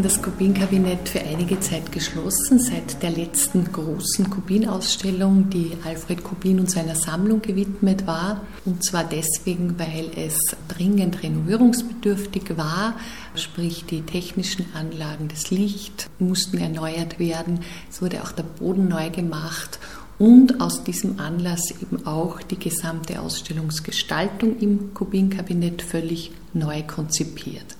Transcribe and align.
hatten 0.00 0.08
das 0.08 0.22
Kubin-Kabinett 0.22 1.10
für 1.10 1.20
einige 1.20 1.60
Zeit 1.60 1.92
geschlossen, 1.92 2.58
seit 2.58 3.02
der 3.02 3.10
letzten 3.10 3.70
großen 3.70 4.30
Kubin-Ausstellung, 4.30 5.50
die 5.50 5.72
Alfred 5.84 6.24
Kubin 6.24 6.58
und 6.58 6.70
seiner 6.70 6.94
Sammlung 6.94 7.42
gewidmet 7.42 8.06
war. 8.06 8.40
Und 8.64 8.82
zwar 8.82 9.04
deswegen, 9.04 9.78
weil 9.78 10.10
es 10.16 10.38
dringend 10.68 11.22
renovierungsbedürftig 11.22 12.56
war, 12.56 12.94
sprich 13.34 13.84
die 13.84 14.00
technischen 14.00 14.64
Anlagen, 14.74 15.28
das 15.28 15.50
Licht 15.50 16.08
mussten 16.18 16.56
erneuert 16.56 17.18
werden, 17.18 17.60
es 17.90 18.00
wurde 18.00 18.22
auch 18.22 18.32
der 18.32 18.44
Boden 18.44 18.88
neu 18.88 19.10
gemacht 19.10 19.78
und 20.18 20.62
aus 20.62 20.82
diesem 20.82 21.20
Anlass 21.20 21.72
eben 21.82 22.06
auch 22.06 22.40
die 22.40 22.58
gesamte 22.58 23.20
Ausstellungsgestaltung 23.20 24.58
im 24.60 24.94
Kubin-Kabinett 24.94 25.82
völlig 25.82 26.32
neu 26.54 26.82
konzipiert. 26.84 27.76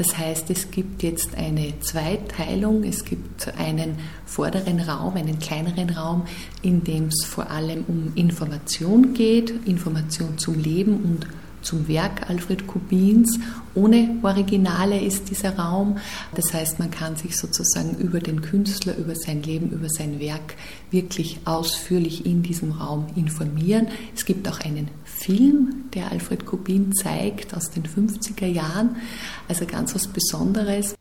Das 0.00 0.16
heißt, 0.16 0.48
es 0.48 0.70
gibt 0.70 1.02
jetzt 1.02 1.34
eine 1.34 1.78
Zweiteilung. 1.80 2.84
Es 2.84 3.04
gibt 3.04 3.48
einen 3.58 3.98
vorderen 4.24 4.80
Raum, 4.80 5.14
einen 5.16 5.38
kleineren 5.38 5.90
Raum, 5.90 6.22
in 6.62 6.82
dem 6.84 7.08
es 7.08 7.26
vor 7.26 7.50
allem 7.50 7.84
um 7.86 8.10
Information 8.14 9.12
geht, 9.12 9.50
Information 9.66 10.38
zum 10.38 10.58
Leben 10.58 10.94
und 10.94 11.26
zum 11.60 11.86
Werk 11.86 12.30
Alfred 12.30 12.66
Kubins. 12.66 13.38
Ohne 13.74 14.16
Originale 14.22 14.98
ist 14.98 15.28
dieser 15.28 15.58
Raum. 15.58 15.98
Das 16.34 16.54
heißt, 16.54 16.78
man 16.78 16.90
kann 16.90 17.16
sich 17.16 17.36
sozusagen 17.36 17.98
über 17.98 18.20
den 18.20 18.40
Künstler, 18.40 18.96
über 18.96 19.14
sein 19.14 19.42
Leben, 19.42 19.68
über 19.68 19.90
sein 19.90 20.18
Werk 20.18 20.54
wirklich 20.90 21.40
ausführlich 21.44 22.24
in 22.24 22.42
diesem 22.42 22.72
Raum 22.72 23.08
informieren. 23.16 23.88
Es 24.16 24.24
gibt 24.24 24.48
auch 24.48 24.60
einen 24.60 24.88
Film, 25.20 25.90
der 25.94 26.10
Alfred 26.10 26.46
Kubin 26.46 26.92
zeigt 26.92 27.54
aus 27.54 27.70
den 27.70 27.84
50er 27.84 28.46
Jahren. 28.46 28.96
Also 29.48 29.66
ganz 29.66 29.94
was 29.94 30.08
Besonderes 30.08 30.94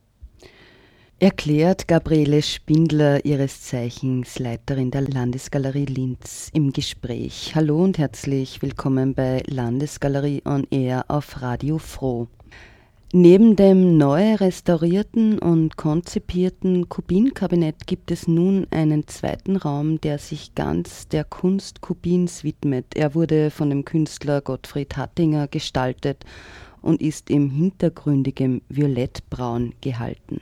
erklärt 1.20 1.88
Gabriele 1.88 2.42
Spindler, 2.42 3.26
ihres 3.26 3.62
Zeichens 3.62 4.40
Leiterin 4.40 4.90
der 4.90 5.02
Landesgalerie 5.02 5.86
Linz, 5.86 6.50
im 6.54 6.72
Gespräch. 6.72 7.52
Hallo 7.56 7.84
und 7.84 7.98
herzlich 7.98 8.62
willkommen 8.62 9.14
bei 9.14 9.44
Landesgalerie 9.46 10.44
on 10.46 10.66
Air 10.72 11.06
auf 11.10 11.42
Radio 11.42 11.78
Froh. 11.78 12.30
Neben 13.12 13.56
dem 13.56 13.98
neu 13.98 14.36
restaurierten 14.36 15.40
und 15.40 15.78
konzipierten 15.78 16.90
Kubin-Kabinett 16.90 17.88
gibt 17.88 18.12
es 18.12 18.28
nun 18.28 18.68
einen 18.70 19.08
zweiten 19.08 19.56
Raum, 19.56 20.00
der 20.00 20.20
sich 20.20 20.54
ganz 20.54 21.08
der 21.08 21.24
Kunst 21.24 21.82
Kubins 21.82 22.44
widmet. 22.44 22.86
Er 22.96 23.16
wurde 23.16 23.50
von 23.50 23.72
dem 23.72 23.84
Künstler 23.84 24.42
Gottfried 24.42 24.96
Hattinger 24.96 25.48
gestaltet 25.48 26.24
und 26.84 27.02
ist 27.02 27.32
im 27.32 27.50
hintergründigem 27.50 28.62
Violettbraun 28.70 29.74
gehalten. 29.82 30.40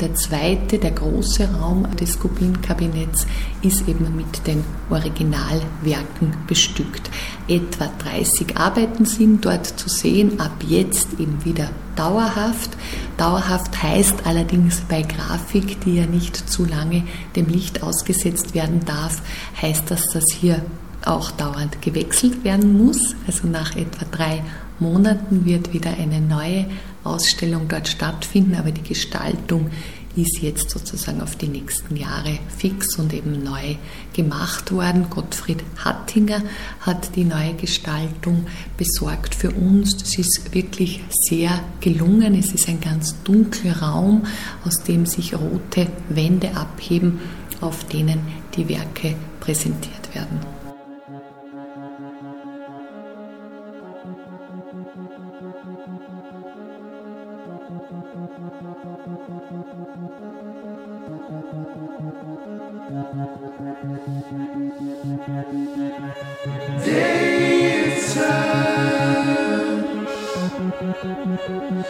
Der 0.00 0.14
zweite, 0.14 0.78
der 0.78 0.92
große 0.92 1.48
Raum 1.60 1.86
des 1.96 2.18
Kubin-Kabinetts 2.18 3.26
ist 3.62 3.86
eben 3.88 4.16
mit 4.16 4.46
den 4.46 4.64
Originalwerken 4.88 6.34
bestückt. 6.46 7.10
Etwa 7.48 7.90
30 7.98 8.56
Arbeiten 8.56 9.04
sind 9.04 9.44
dort 9.44 9.66
zu 9.66 9.88
sehen, 9.88 10.40
ab 10.40 10.52
jetzt 10.66 11.18
eben 11.18 11.44
wieder 11.44 11.70
dauerhaft. 11.96 12.70
Dauerhaft 13.16 13.82
heißt 13.82 14.26
allerdings 14.26 14.80
bei 14.88 15.02
Grafik, 15.02 15.80
die 15.82 15.96
ja 15.96 16.06
nicht 16.06 16.36
zu 16.36 16.64
lange 16.64 17.02
dem 17.36 17.46
Licht 17.46 17.82
ausgesetzt 17.82 18.54
werden 18.54 18.80
darf, 18.86 19.20
heißt 19.60 19.90
das, 19.90 20.06
dass 20.08 20.24
hier 20.32 20.62
auch 21.04 21.30
dauernd 21.30 21.82
gewechselt 21.82 22.44
werden 22.44 22.76
muss. 22.78 23.14
Also 23.26 23.48
nach 23.48 23.76
etwa 23.76 24.04
drei 24.10 24.42
Monaten 24.78 25.44
wird 25.44 25.72
wieder 25.72 25.90
eine 25.90 26.20
neue 26.20 26.66
Ausstellung 27.04 27.68
dort 27.68 27.88
stattfinden, 27.88 28.54
aber 28.56 28.70
die 28.70 28.82
Gestaltung 28.82 29.70
ist 30.16 30.40
jetzt 30.42 30.70
sozusagen 30.70 31.20
auf 31.20 31.36
die 31.36 31.48
nächsten 31.48 31.96
Jahre 31.96 32.38
fix 32.56 32.96
und 32.98 33.14
eben 33.14 33.44
neu 33.44 33.76
gemacht 34.12 34.72
worden. 34.72 35.08
Gottfried 35.08 35.62
Hattinger 35.84 36.42
hat 36.80 37.14
die 37.14 37.24
neue 37.24 37.54
Gestaltung 37.54 38.46
besorgt 38.76 39.34
für 39.34 39.50
uns. 39.52 39.96
Das 39.96 40.18
ist 40.18 40.52
wirklich 40.52 41.02
sehr 41.28 41.60
gelungen. 41.80 42.34
Es 42.34 42.52
ist 42.52 42.68
ein 42.68 42.80
ganz 42.80 43.22
dunkler 43.22 43.80
Raum, 43.80 44.26
aus 44.64 44.82
dem 44.82 45.06
sich 45.06 45.34
rote 45.34 45.86
Wände 46.08 46.56
abheben, 46.56 47.20
auf 47.60 47.84
denen 47.84 48.20
die 48.56 48.68
Werke 48.68 49.14
präsentiert 49.38 50.14
werden. 50.14 50.59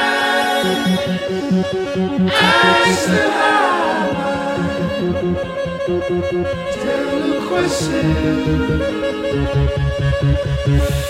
Tell 6.82 7.48
question. 7.48 8.06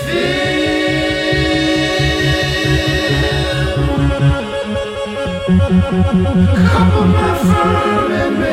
Feel. 0.07 0.43
Come 5.45 6.91
on, 6.91 7.09
my 7.11 7.37
friend, 7.37 8.52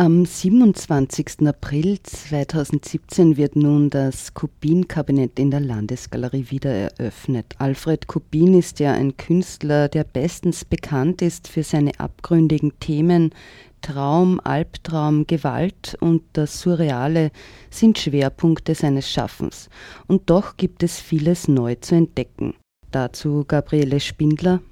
am 0.00 0.24
27. 0.24 1.46
April 1.46 1.98
2017 2.02 3.36
wird 3.36 3.54
nun 3.54 3.90
das 3.90 4.32
Kubin-Kabinett 4.32 5.38
in 5.38 5.50
der 5.50 5.60
Landesgalerie 5.60 6.46
wieder 6.48 6.70
eröffnet. 6.70 7.54
Alfred 7.58 8.06
Kubin 8.06 8.58
ist 8.58 8.80
ja 8.80 8.94
ein 8.94 9.18
Künstler, 9.18 9.90
der 9.90 10.04
bestens 10.04 10.64
bekannt 10.64 11.20
ist 11.20 11.48
für 11.48 11.62
seine 11.62 12.00
abgründigen 12.00 12.72
Themen 12.80 13.34
Traum, 13.82 14.40
Albtraum, 14.42 15.26
Gewalt 15.26 15.98
und 16.00 16.22
das 16.32 16.62
Surreale 16.62 17.30
sind 17.68 17.98
Schwerpunkte 17.98 18.74
seines 18.74 19.10
Schaffens. 19.10 19.68
Und 20.06 20.30
doch 20.30 20.56
gibt 20.56 20.82
es 20.82 20.98
vieles 20.98 21.46
neu 21.46 21.74
zu 21.74 21.94
entdecken. 21.94 22.54
Dazu 22.90 23.44
Gabriele 23.46 24.00
Spindler. 24.00 24.62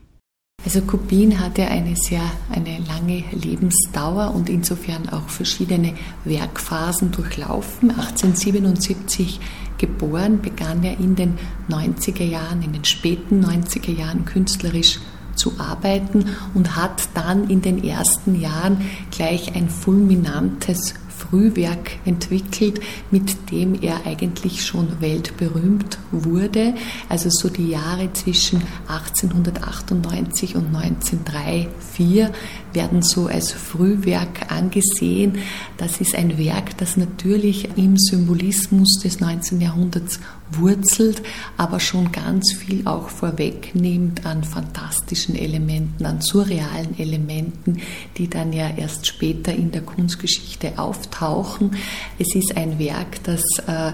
Also 0.64 0.82
Kubin 0.82 1.38
hatte 1.38 1.66
eine 1.68 1.94
sehr 1.94 2.20
eine 2.50 2.78
lange 2.80 3.22
Lebensdauer 3.30 4.34
und 4.34 4.50
insofern 4.50 5.08
auch 5.08 5.28
verschiedene 5.28 5.94
Werkphasen 6.24 7.12
durchlaufen. 7.12 7.90
1877 7.90 9.38
geboren, 9.78 10.42
begann 10.42 10.82
er 10.82 10.98
in 10.98 11.14
den 11.14 11.38
90er 11.68 12.24
Jahren, 12.24 12.62
in 12.62 12.72
den 12.72 12.84
späten 12.84 13.44
90er 13.44 13.92
Jahren 13.92 14.24
künstlerisch 14.24 14.98
zu 15.36 15.52
arbeiten 15.58 16.26
und 16.54 16.74
hat 16.74 17.08
dann 17.14 17.48
in 17.48 17.62
den 17.62 17.82
ersten 17.84 18.40
Jahren 18.40 18.78
gleich 19.12 19.54
ein 19.54 19.70
fulminantes 19.70 20.94
Frühwerk 21.30 21.92
entwickelt, 22.04 22.80
mit 23.10 23.50
dem 23.50 23.80
er 23.80 24.06
eigentlich 24.06 24.64
schon 24.64 25.00
weltberühmt 25.00 25.98
wurde. 26.10 26.74
Also 27.08 27.28
so 27.30 27.48
die 27.48 27.68
Jahre 27.68 28.12
zwischen 28.12 28.62
1898 28.88 30.56
und 30.56 30.74
1903, 30.74 31.68
4 31.92 32.32
werden 32.72 33.02
so 33.02 33.26
als 33.26 33.52
Frühwerk 33.52 34.50
angesehen. 34.50 35.38
Das 35.76 36.00
ist 36.00 36.14
ein 36.14 36.38
Werk, 36.38 36.76
das 36.78 36.96
natürlich 36.96 37.76
im 37.76 37.96
Symbolismus 37.96 39.00
des 39.02 39.20
19. 39.20 39.60
Jahrhunderts 39.60 40.20
wurzelt, 40.50 41.22
aber 41.56 41.80
schon 41.80 42.12
ganz 42.12 42.52
viel 42.52 42.86
auch 42.86 43.08
vorwegnimmt 43.08 44.24
an 44.24 44.44
fantastischen 44.44 45.34
Elementen, 45.34 46.06
an 46.06 46.20
surrealen 46.20 46.98
Elementen, 46.98 47.80
die 48.16 48.28
dann 48.28 48.52
ja 48.52 48.70
erst 48.76 49.06
später 49.06 49.52
in 49.52 49.70
der 49.70 49.82
Kunstgeschichte 49.82 50.78
auftauchen. 50.78 51.76
Es 52.18 52.34
ist 52.34 52.56
ein 52.56 52.78
Werk, 52.78 53.22
das 53.24 53.42
äh, 53.66 53.92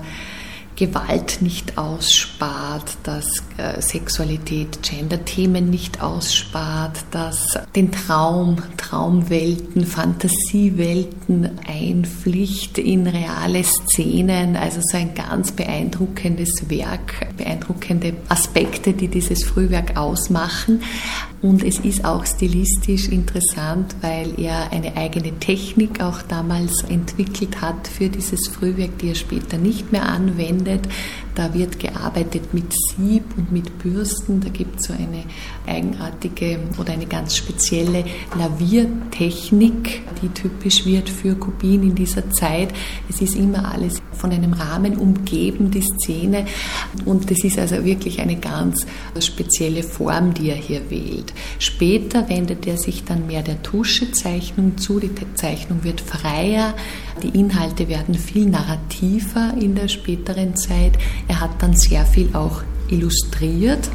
Gewalt 0.76 1.40
nicht 1.40 1.78
ausspart, 1.78 2.96
dass 3.04 3.26
äh, 3.56 3.80
Sexualität, 3.80 4.82
Gender-Themen 4.82 5.70
nicht 5.70 6.02
ausspart, 6.02 7.04
dass 7.12 7.58
den 7.76 7.92
Traum, 7.92 8.56
Traumwelten, 8.76 9.86
Fantasiewelten 9.86 11.58
einpflicht 11.66 12.78
in 12.78 13.06
reale 13.06 13.62
Szenen. 13.62 14.56
Also 14.56 14.80
so 14.82 14.96
ein 14.96 15.14
ganz 15.14 15.52
beeindruckendes 15.52 16.68
Werk, 16.68 17.28
beeindruckende 17.36 18.14
Aspekte, 18.28 18.94
die 18.94 19.08
dieses 19.08 19.44
Frühwerk 19.44 19.96
ausmachen. 19.96 20.82
Und 21.44 21.62
es 21.62 21.78
ist 21.80 22.06
auch 22.06 22.24
stilistisch 22.24 23.08
interessant, 23.08 23.96
weil 24.00 24.32
er 24.40 24.72
eine 24.72 24.96
eigene 24.96 25.38
Technik 25.40 26.02
auch 26.02 26.22
damals 26.22 26.84
entwickelt 26.84 27.60
hat 27.60 27.86
für 27.86 28.08
dieses 28.08 28.48
Frühwerk, 28.48 28.96
die 29.00 29.10
er 29.10 29.14
später 29.14 29.58
nicht 29.58 29.92
mehr 29.92 30.08
anwendet. 30.08 30.88
Da 31.34 31.52
wird 31.52 31.80
gearbeitet 31.80 32.54
mit 32.54 32.72
Sieb 32.72 33.24
und 33.36 33.50
mit 33.50 33.78
Bürsten. 33.78 34.40
Da 34.40 34.48
gibt 34.48 34.80
es 34.80 34.86
so 34.86 34.92
eine 34.92 35.24
eigenartige 35.66 36.60
oder 36.78 36.92
eine 36.92 37.06
ganz 37.06 37.36
spezielle 37.36 38.04
Laviertechnik, 38.38 40.02
die 40.22 40.28
typisch 40.28 40.86
wird 40.86 41.08
für 41.08 41.34
Kopien 41.34 41.82
in 41.82 41.94
dieser 41.94 42.30
Zeit. 42.30 42.72
Es 43.08 43.20
ist 43.20 43.34
immer 43.34 43.72
alles 43.72 44.00
von 44.12 44.30
einem 44.30 44.52
Rahmen 44.52 44.96
umgeben, 44.96 45.70
die 45.70 45.82
Szene. 45.82 46.46
Und 47.04 47.30
das 47.30 47.42
ist 47.42 47.58
also 47.58 47.84
wirklich 47.84 48.20
eine 48.20 48.36
ganz 48.36 48.86
spezielle 49.18 49.82
Form, 49.82 50.34
die 50.34 50.50
er 50.50 50.56
hier 50.56 50.88
wählt. 50.88 51.32
Später 51.58 52.28
wendet 52.28 52.66
er 52.66 52.78
sich 52.78 53.04
dann 53.04 53.26
mehr 53.26 53.42
der 53.42 53.60
Tuschezeichnung 53.62 54.78
zu. 54.78 55.00
Die 55.00 55.10
Zeichnung 55.34 55.82
wird 55.82 56.00
freier, 56.00 56.74
die 57.22 57.38
Inhalte 57.38 57.88
werden 57.88 58.14
viel 58.14 58.46
narrativer 58.46 59.54
in 59.60 59.74
der 59.74 59.88
späteren 59.88 60.56
Zeit. 60.56 60.92
Er 61.28 61.40
hat 61.40 61.62
dann 61.62 61.74
sehr 61.74 62.04
viel 62.04 62.34
auch 62.34 62.62
illustriert 62.88 63.90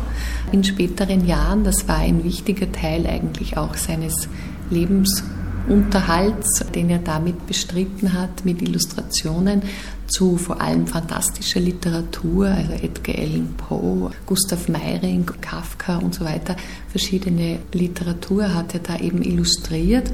in 0.51 0.63
späteren 0.63 1.27
Jahren. 1.27 1.63
Das 1.63 1.87
war 1.87 1.97
ein 1.97 2.23
wichtiger 2.23 2.71
Teil 2.71 3.05
eigentlich 3.05 3.57
auch 3.57 3.75
seines 3.75 4.27
Lebensunterhalts, 4.69 6.65
den 6.73 6.89
er 6.89 6.99
damit 6.99 7.45
bestritten 7.47 8.13
hat, 8.13 8.45
mit 8.45 8.61
Illustrationen 8.61 9.61
zu 10.09 10.37
vor 10.37 10.59
allem 10.61 10.87
fantastischer 10.87 11.59
Literatur, 11.59 12.47
also 12.47 12.73
Edgar 12.73 13.17
Allan 13.17 13.53
Poe, 13.55 14.11
Gustav 14.25 14.67
Meiring, 14.67 15.25
Kafka 15.41 15.97
und 15.97 16.15
so 16.15 16.25
weiter. 16.25 16.55
Verschiedene 16.89 17.59
Literatur 17.73 18.53
hat 18.53 18.73
er 18.73 18.79
da 18.79 18.97
eben 18.97 19.21
illustriert 19.21 20.11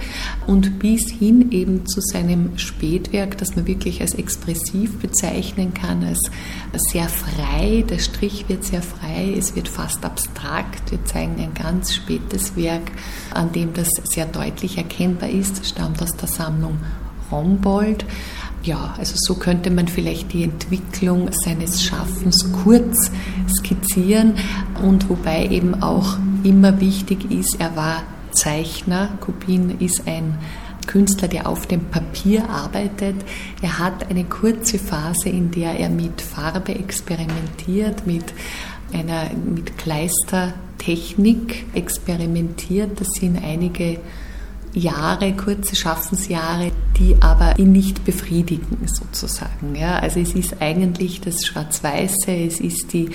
und 0.48 0.80
bis 0.80 1.10
hin 1.10 1.52
eben 1.52 1.86
zu 1.88 2.02
seinem 2.02 2.58
Spätwerk, 2.58 3.38
das 3.38 3.56
man 3.56 3.68
wirklich 3.68 4.02
als 4.02 4.14
expressiv 4.14 5.00
bezeichnen 5.00 5.74
kann, 5.74 6.04
als 6.04 6.22
sehr 6.92 7.08
frei. 7.08 7.84
Der 7.90 8.00
Strich 8.00 8.50
wird 8.50 8.64
sehr 8.64 8.82
frei, 8.82 9.34
es 9.38 9.56
wird 9.56 9.68
fast 9.68 10.04
abstrakt. 10.04 10.92
Wir 10.92 11.04
zeigen 11.06 11.40
ein 11.40 11.54
ganz 11.54 11.94
spätes 11.94 12.56
Werk, 12.56 12.92
an 13.34 13.52
dem 13.52 13.74
das 13.74 13.90
sehr 14.04 14.26
deutlich 14.26 14.78
erkennbar 14.78 15.30
ist. 15.30 15.66
Stammt 15.66 16.02
aus 16.02 16.12
der 16.12 16.28
Sammlung 16.28 16.78
Rombold 17.32 18.06
ja, 18.66 18.96
also 18.98 19.14
so 19.18 19.36
könnte 19.36 19.70
man 19.70 19.88
vielleicht 19.88 20.34
die 20.34 20.44
Entwicklung 20.44 21.30
seines 21.32 21.84
Schaffens 21.84 22.52
kurz 22.64 23.12
skizzieren 23.48 24.36
und 24.82 25.10
wobei 25.10 25.48
eben 25.48 25.82
auch 25.82 26.18
immer 26.44 26.80
wichtig 26.82 27.32
ist, 27.32 27.60
er 27.60 27.76
war 27.76 28.04
Zeichner. 28.32 29.18
Kubin 29.22 29.80
ist 29.80 30.08
ein 30.08 30.38
Künstler, 30.88 31.28
der 31.28 31.48
auf 31.48 31.68
dem 31.68 31.86
Papier 31.86 32.50
arbeitet. 32.50 33.16
Er 33.62 33.80
hat 33.80 34.10
eine 34.10 34.24
kurze 34.24 34.78
Phase, 34.78 35.30
in 35.30 35.52
der 35.52 35.80
er 35.80 35.90
mit 35.90 36.22
Farbe 36.22 36.76
experimentiert, 36.76 38.06
mit 38.06 38.26
einer 38.94 39.32
mit 39.34 39.78
Kleistertechnik 39.78 41.66
experimentiert. 41.74 43.00
Das 43.00 43.08
sind 43.20 43.44
einige 43.44 44.00
Jahre, 44.76 45.34
kurze 45.34 45.76
Schaffensjahre, 45.76 46.72
die 46.98 47.16
aber 47.22 47.58
ihn 47.60 47.72
nicht 47.72 48.06
befriedigen 48.06 48.78
sozusagen. 48.86 49.76
Ja, 49.76 50.00
also 50.00 50.20
es 50.20 50.34
ist 50.34 50.62
eigentlich 50.62 51.22
das 51.22 51.46
Schwarz-Weiße, 51.46 52.32
es 52.32 52.60
ist 52.60 52.94
die, 52.94 53.10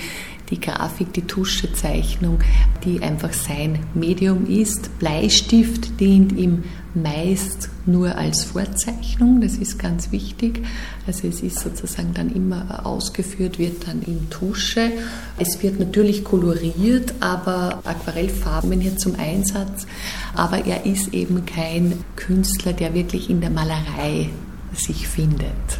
die 0.51 0.59
Grafik, 0.59 1.13
die 1.13 1.23
Tuschezeichnung, 1.23 2.39
die 2.83 3.01
einfach 3.01 3.33
sein 3.33 3.79
Medium 3.93 4.45
ist. 4.45 4.99
Bleistift 4.99 5.99
dient 5.99 6.33
ihm 6.33 6.63
meist 6.93 7.69
nur 7.85 8.15
als 8.15 8.43
Vorzeichnung, 8.43 9.41
das 9.41 9.53
ist 9.53 9.79
ganz 9.79 10.11
wichtig. 10.11 10.61
Also 11.07 11.27
es 11.27 11.41
ist 11.41 11.59
sozusagen 11.59 12.13
dann 12.13 12.33
immer 12.33 12.85
ausgeführt, 12.85 13.59
wird 13.59 13.87
dann 13.87 14.01
in 14.01 14.29
Tusche. 14.29 14.91
Es 15.37 15.63
wird 15.63 15.79
natürlich 15.79 16.23
koloriert, 16.23 17.13
aber 17.21 17.79
Aquarellfarben 17.85 18.79
hier 18.81 18.97
zum 18.97 19.15
Einsatz. 19.15 19.87
Aber 20.35 20.65
er 20.65 20.85
ist 20.85 21.13
eben 21.13 21.45
kein 21.45 22.03
Künstler, 22.15 22.73
der 22.73 22.93
wirklich 22.93 23.29
in 23.29 23.41
der 23.41 23.49
Malerei 23.49 24.29
sich 24.73 25.07
findet. 25.07 25.79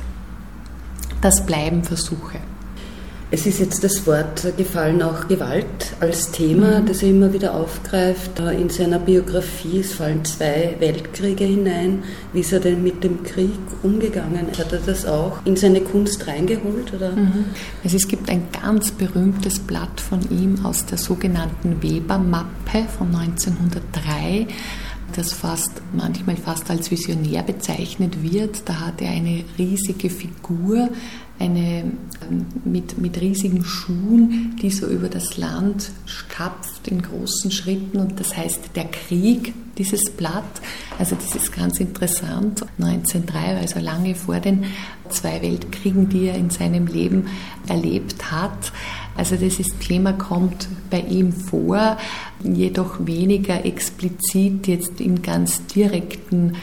Das 1.22 1.46
bleiben 1.46 1.84
Versuche. 1.84 2.40
Es 3.34 3.46
ist 3.46 3.60
jetzt 3.60 3.82
das 3.82 4.06
Wort 4.08 4.46
gefallen, 4.58 5.02
auch 5.02 5.30
Gewalt 5.30 5.94
als 6.02 6.32
Thema, 6.32 6.82
mhm. 6.82 6.86
das 6.86 7.02
er 7.02 7.12
immer 7.12 7.32
wieder 7.32 7.56
aufgreift. 7.56 8.42
In 8.42 8.70
seiner 8.70 9.00
Biografie, 9.00 9.80
es 9.80 9.94
fallen 9.94 10.26
zwei 10.26 10.76
Weltkriege 10.80 11.46
hinein. 11.46 12.04
Wie 12.34 12.42
ist 12.42 12.52
er 12.52 12.60
denn 12.60 12.84
mit 12.84 13.06
dem 13.06 13.24
Krieg 13.24 13.58
umgegangen? 13.84 14.48
Hat 14.58 14.74
er 14.74 14.80
das 14.86 15.06
auch 15.06 15.46
in 15.46 15.56
seine 15.56 15.80
Kunst 15.80 16.28
reingeholt? 16.28 16.94
Oder? 16.94 17.14
Mhm. 17.14 17.46
Also 17.86 17.96
es 17.96 18.10
gibt 18.10 18.30
ein 18.30 18.50
ganz 18.52 18.92
berühmtes 18.92 19.60
Blatt 19.60 20.02
von 20.02 20.20
ihm 20.30 20.66
aus 20.66 20.86
der 20.86 20.98
sogenannten 20.98 21.82
Weber-Mappe 21.82 22.86
von 22.98 23.16
1903 23.16 24.48
das 25.16 25.34
fast 25.34 25.82
manchmal 25.94 26.38
fast 26.38 26.70
als 26.70 26.90
visionär 26.90 27.44
bezeichnet 27.44 28.22
wird. 28.24 28.68
Da 28.68 28.80
hat 28.80 29.02
er 29.02 29.12
eine 29.12 29.44
riesige 29.58 30.10
Figur, 30.10 30.90
eine 31.42 31.92
mit, 32.64 33.00
mit 33.00 33.20
riesigen 33.20 33.66
Schuhen, 33.66 34.56
die 34.62 34.70
so 34.70 34.86
über 34.86 35.10
das 35.10 35.38
Land 35.38 35.92
stapft 36.06 36.88
in 36.88 37.02
großen 37.02 37.50
Schritten 37.50 37.98
und 37.98 38.20
das 38.20 38.38
heißt 38.38 38.76
der 38.76 38.86
Krieg, 38.86 39.54
dieses 39.78 40.12
Blatt. 40.12 40.44
Also 41.00 41.16
das 41.16 41.36
ist 41.36 41.52
ganz 41.52 41.80
interessant. 41.80 42.64
1903, 42.80 43.58
also 43.58 43.80
lange 43.80 44.14
vor 44.14 44.40
den 44.40 44.66
zwei 45.10 45.42
Weltkriegen, 45.42 46.10
die 46.10 46.28
er 46.28 46.36
in 46.36 46.52
seinem 46.52 46.86
Leben 46.86 47.26
erlebt 47.68 48.32
hat. 48.32 48.72
Also 49.18 49.36
dieses 49.36 49.68
Thema 49.80 50.14
kommt 50.14 50.68
bei 50.92 51.00
ihm 51.02 51.34
vor, 51.34 51.98
jedoch 52.44 53.06
weniger 53.06 53.66
explizit 53.66 54.68
jetzt 54.68 55.02
in 55.02 55.22
ganz 55.24 55.66
direkten 55.66 56.54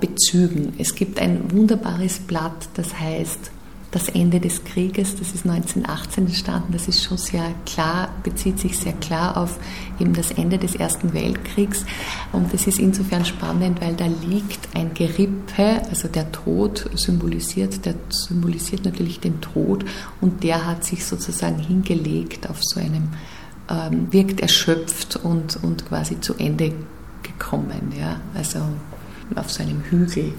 Bezügen. 0.00 0.74
Es 0.78 0.94
gibt 0.94 1.18
ein 1.18 1.50
wunderbares 1.50 2.20
Blatt, 2.20 2.68
das 2.74 2.98
heißt 2.98 3.50
das 3.90 4.08
Ende 4.10 4.38
des 4.38 4.64
Krieges, 4.64 5.16
das 5.16 5.32
ist 5.32 5.46
1918 5.46 6.26
entstanden, 6.26 6.72
das 6.72 6.88
ist 6.88 7.02
schon 7.02 7.16
sehr 7.16 7.54
klar, 7.64 8.10
bezieht 8.22 8.58
sich 8.58 8.76
sehr 8.76 8.92
klar 8.92 9.36
auf 9.38 9.58
eben 9.98 10.12
das 10.12 10.30
Ende 10.32 10.58
des 10.58 10.74
Ersten 10.74 11.14
Weltkriegs. 11.14 11.86
Und 12.32 12.52
das 12.52 12.66
ist 12.66 12.78
insofern 12.78 13.24
spannend, 13.24 13.80
weil 13.80 13.94
da 13.94 14.06
liegt 14.06 14.76
ein 14.76 14.92
Gerippe, 14.92 15.82
also 15.88 16.08
der 16.08 16.30
Tod 16.32 16.90
symbolisiert, 16.94 17.86
der 17.86 17.94
symbolisiert 18.10 18.84
natürlich 18.84 19.20
den 19.20 19.40
Tod 19.40 19.86
und 20.20 20.42
der 20.42 20.66
hat 20.66 20.84
sich 20.84 21.06
sozusagen 21.06 21.58
hingelegt 21.58 22.50
auf 22.50 22.58
so 22.60 22.80
einem, 22.80 23.08
ähm, 23.70 24.12
wirkt 24.12 24.40
erschöpft 24.40 25.16
und, 25.16 25.62
und 25.62 25.86
quasi 25.88 26.20
zu 26.20 26.34
Ende 26.34 26.74
gekommen, 27.22 27.94
ja, 27.98 28.20
also 28.34 28.60
auf 29.34 29.50
so 29.50 29.62
einem 29.62 29.82
Hügel. 29.84 30.34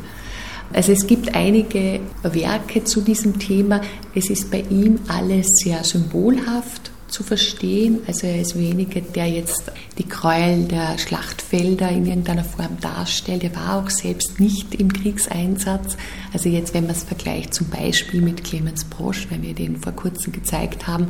Also 0.73 0.91
es 0.91 1.07
gibt 1.07 1.35
einige 1.35 1.99
Werke 2.23 2.83
zu 2.83 3.01
diesem 3.01 3.39
Thema. 3.39 3.81
Es 4.13 4.29
ist 4.29 4.51
bei 4.51 4.63
ihm 4.69 4.99
alles 5.07 5.47
sehr 5.63 5.83
symbolhaft 5.83 6.91
zu 7.09 7.23
verstehen. 7.23 7.99
Also 8.07 8.27
er 8.27 8.39
ist 8.39 8.57
weniger, 8.57 9.01
der 9.01 9.27
jetzt 9.27 9.71
die 9.97 10.07
Gräuel 10.07 10.65
der 10.65 10.97
Schlachtfelder 10.97 11.89
in 11.89 12.05
irgendeiner 12.05 12.43
Form 12.43 12.77
darstellt. 12.79 13.43
Er 13.43 13.55
war 13.55 13.83
auch 13.83 13.89
selbst 13.89 14.39
nicht 14.39 14.75
im 14.75 14.93
Kriegseinsatz. 14.93 15.97
Also 16.33 16.49
jetzt, 16.49 16.73
wenn 16.73 16.85
man 16.85 16.95
es 16.95 17.03
vergleicht 17.03 17.53
zum 17.53 17.67
Beispiel 17.67 18.21
mit 18.21 18.43
Clemens 18.43 18.85
Brosch, 18.85 19.27
weil 19.29 19.41
wir 19.41 19.53
den 19.53 19.77
vor 19.77 19.93
kurzem 19.93 20.31
gezeigt 20.31 20.87
haben, 20.87 21.07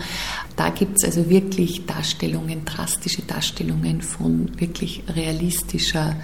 da 0.56 0.70
gibt 0.70 0.98
es 0.98 1.04
also 1.04 1.30
wirklich 1.30 1.86
Darstellungen, 1.86 2.66
drastische 2.66 3.22
Darstellungen 3.24 4.02
von 4.02 4.60
wirklich 4.60 5.04
realistischer 5.14 6.16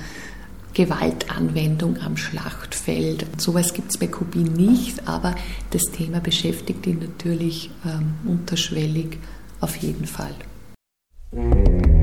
Gewaltanwendung 0.75 1.98
am 2.01 2.17
Schlachtfeld. 2.17 3.25
Sowas 3.38 3.74
gibt 3.74 3.91
es 3.91 3.98
bei 3.98 4.08
Kubin 4.08 4.53
nicht, 4.53 5.08
aber 5.08 5.34
das 5.72 5.84
Thema 5.84 6.20
beschäftigt 6.20 6.86
ihn 6.86 7.00
natürlich 7.00 7.72
ähm, 7.86 8.13
unterschwellig 8.25 9.17
auf 9.62 9.77
jeden 9.77 10.05
Fall. 10.05 10.36
Doch 11.32 11.94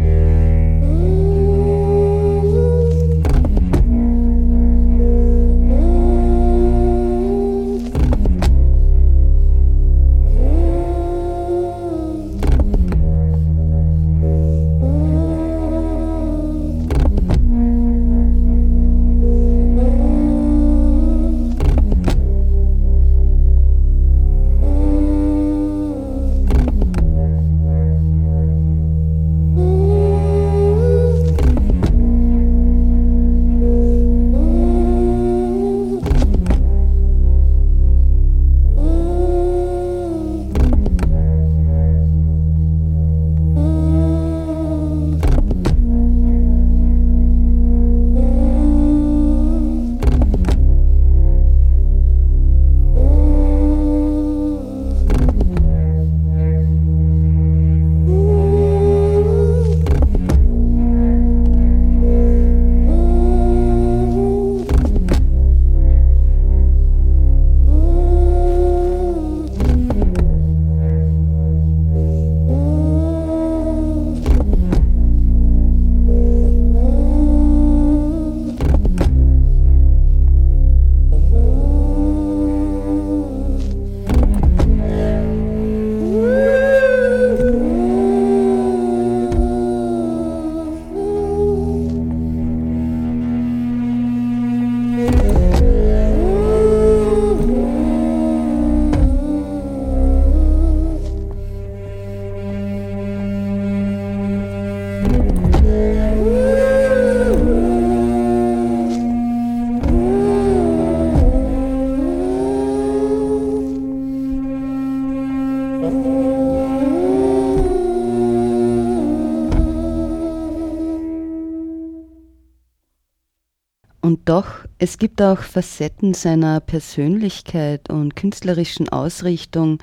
es 124.82 124.98
gibt 124.98 125.22
auch 125.22 125.38
Facetten 125.38 126.12
seiner 126.12 126.58
Persönlichkeit 126.58 127.88
und 127.88 128.16
künstlerischen 128.16 128.88
Ausrichtung, 128.88 129.78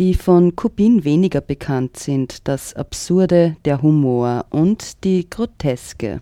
die 0.00 0.12
von 0.12 0.56
Kubin 0.56 1.04
weniger 1.04 1.40
bekannt 1.40 1.96
sind, 1.96 2.48
das 2.48 2.74
Absurde, 2.74 3.54
der 3.64 3.80
Humor 3.80 4.46
und 4.50 5.04
die 5.04 5.30
Groteske. 5.30 6.20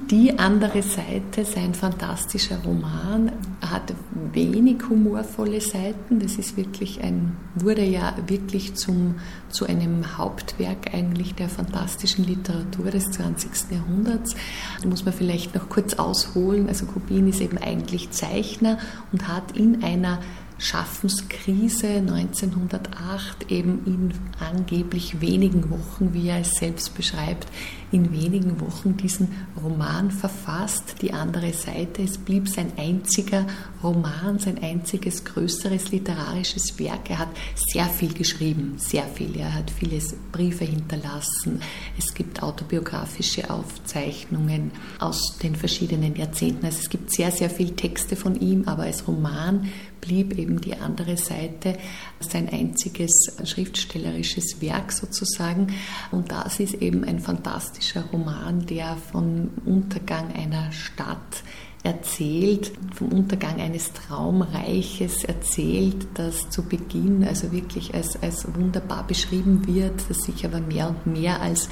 Die 0.00 0.38
andere 0.38 0.80
Seite, 0.80 1.44
sein 1.44 1.74
fantastischer 1.74 2.58
Roman, 2.64 3.32
hat 3.60 3.92
wenig 4.32 4.76
humorvolle 4.88 5.60
Seiten. 5.60 6.20
Das 6.20 6.36
ist 6.36 6.56
wirklich 6.56 7.02
ein, 7.02 7.36
wurde 7.56 7.84
ja 7.84 8.14
wirklich 8.26 8.74
zum, 8.74 9.16
zu 9.50 9.66
einem 9.66 10.16
Hauptwerk 10.16 10.94
eigentlich 10.94 11.34
der 11.34 11.48
fantastischen 11.48 12.24
Literatur 12.24 12.90
des 12.92 13.10
20. 13.10 13.50
Jahrhunderts. 13.72 14.36
Da 14.80 14.88
muss 14.88 15.04
man 15.04 15.12
vielleicht 15.12 15.56
noch 15.56 15.68
kurz 15.68 15.94
ausholen. 15.94 16.68
Also 16.68 16.86
Kubin 16.86 17.28
ist 17.28 17.40
eben 17.40 17.58
eigentlich 17.58 18.10
Zeichner 18.12 18.78
und 19.12 19.26
hat 19.26 19.56
in 19.56 19.82
einer 19.82 20.20
Schaffenskrise 20.58 21.86
1908 21.86 23.50
eben 23.50 23.86
in 23.86 24.12
angeblich 24.40 25.20
wenigen 25.20 25.70
Wochen, 25.70 26.12
wie 26.12 26.28
er 26.28 26.40
es 26.40 26.50
selbst 26.56 26.94
beschreibt, 26.94 27.46
in 27.90 28.12
wenigen 28.12 28.60
Wochen 28.60 28.96
diesen 28.96 29.28
Roman 29.62 30.10
verfasst. 30.10 30.96
Die 31.00 31.12
andere 31.12 31.52
Seite, 31.52 32.02
es 32.02 32.18
blieb 32.18 32.48
sein 32.48 32.72
einziger 32.76 33.46
Roman, 33.82 34.38
sein 34.38 34.62
einziges 34.62 35.24
größeres 35.24 35.90
literarisches 35.90 36.78
Werk. 36.78 37.08
Er 37.08 37.20
hat 37.20 37.28
sehr 37.54 37.86
viel 37.86 38.12
geschrieben, 38.12 38.74
sehr 38.76 39.04
viel. 39.04 39.36
Er 39.36 39.54
hat 39.54 39.70
viele 39.70 40.02
Briefe 40.32 40.64
hinterlassen. 40.64 41.60
Es 41.96 42.12
gibt 42.12 42.42
autobiografische 42.42 43.48
Aufzeichnungen 43.48 44.72
aus 44.98 45.38
den 45.42 45.54
verschiedenen 45.54 46.16
Jahrzehnten. 46.16 46.66
Also 46.66 46.80
es 46.80 46.90
gibt 46.90 47.12
sehr, 47.12 47.30
sehr 47.30 47.48
viele 47.48 47.74
Texte 47.74 48.16
von 48.16 48.38
ihm, 48.38 48.64
aber 48.66 48.82
als 48.82 49.06
Roman 49.06 49.68
blieb 50.00 50.38
eben 50.38 50.60
die 50.60 50.76
andere 50.76 51.16
Seite 51.16 51.76
sein 52.20 52.48
einziges 52.48 53.36
schriftstellerisches 53.44 54.60
Werk 54.60 54.92
sozusagen. 54.92 55.68
Und 56.10 56.32
das 56.32 56.60
ist 56.60 56.74
eben 56.74 57.04
ein 57.04 57.20
fantastischer 57.20 58.04
Roman, 58.12 58.66
der 58.66 58.96
vom 58.96 59.50
Untergang 59.64 60.32
einer 60.32 60.72
Stadt 60.72 61.42
erzählt, 61.82 62.72
vom 62.94 63.08
Untergang 63.08 63.60
eines 63.60 63.92
Traumreiches 63.92 65.24
erzählt, 65.24 66.06
das 66.14 66.50
zu 66.50 66.64
Beginn 66.64 67.24
also 67.24 67.52
wirklich 67.52 67.94
als, 67.94 68.20
als 68.22 68.46
wunderbar 68.54 69.06
beschrieben 69.06 69.66
wird, 69.66 70.08
das 70.08 70.18
sich 70.18 70.44
aber 70.44 70.60
mehr 70.60 70.88
und 70.88 71.06
mehr 71.06 71.40
als 71.40 71.68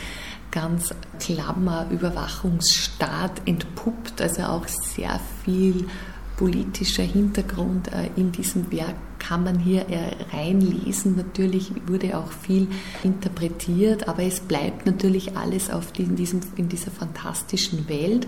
ganz 0.50 0.94
klammer 1.18 1.86
Überwachungsstaat 1.90 3.42
entpuppt, 3.46 4.20
also 4.22 4.42
auch 4.42 4.66
sehr 4.68 5.20
viel 5.44 5.86
politischer 6.36 7.02
Hintergrund 7.02 7.88
äh, 7.92 8.10
in 8.16 8.32
diesem 8.32 8.70
Werk 8.70 8.94
kann 9.18 9.44
man 9.44 9.58
hier 9.58 9.88
äh, 9.88 10.14
reinlesen. 10.32 11.16
Natürlich 11.16 11.72
wurde 11.86 12.16
auch 12.16 12.30
viel 12.30 12.68
interpretiert, 13.02 14.08
aber 14.08 14.22
es 14.22 14.40
bleibt 14.40 14.86
natürlich 14.86 15.36
alles 15.36 15.70
auf 15.70 15.92
in, 15.98 16.16
diesem, 16.16 16.40
in 16.56 16.68
dieser 16.68 16.90
fantastischen 16.90 17.88
Welt. 17.88 18.26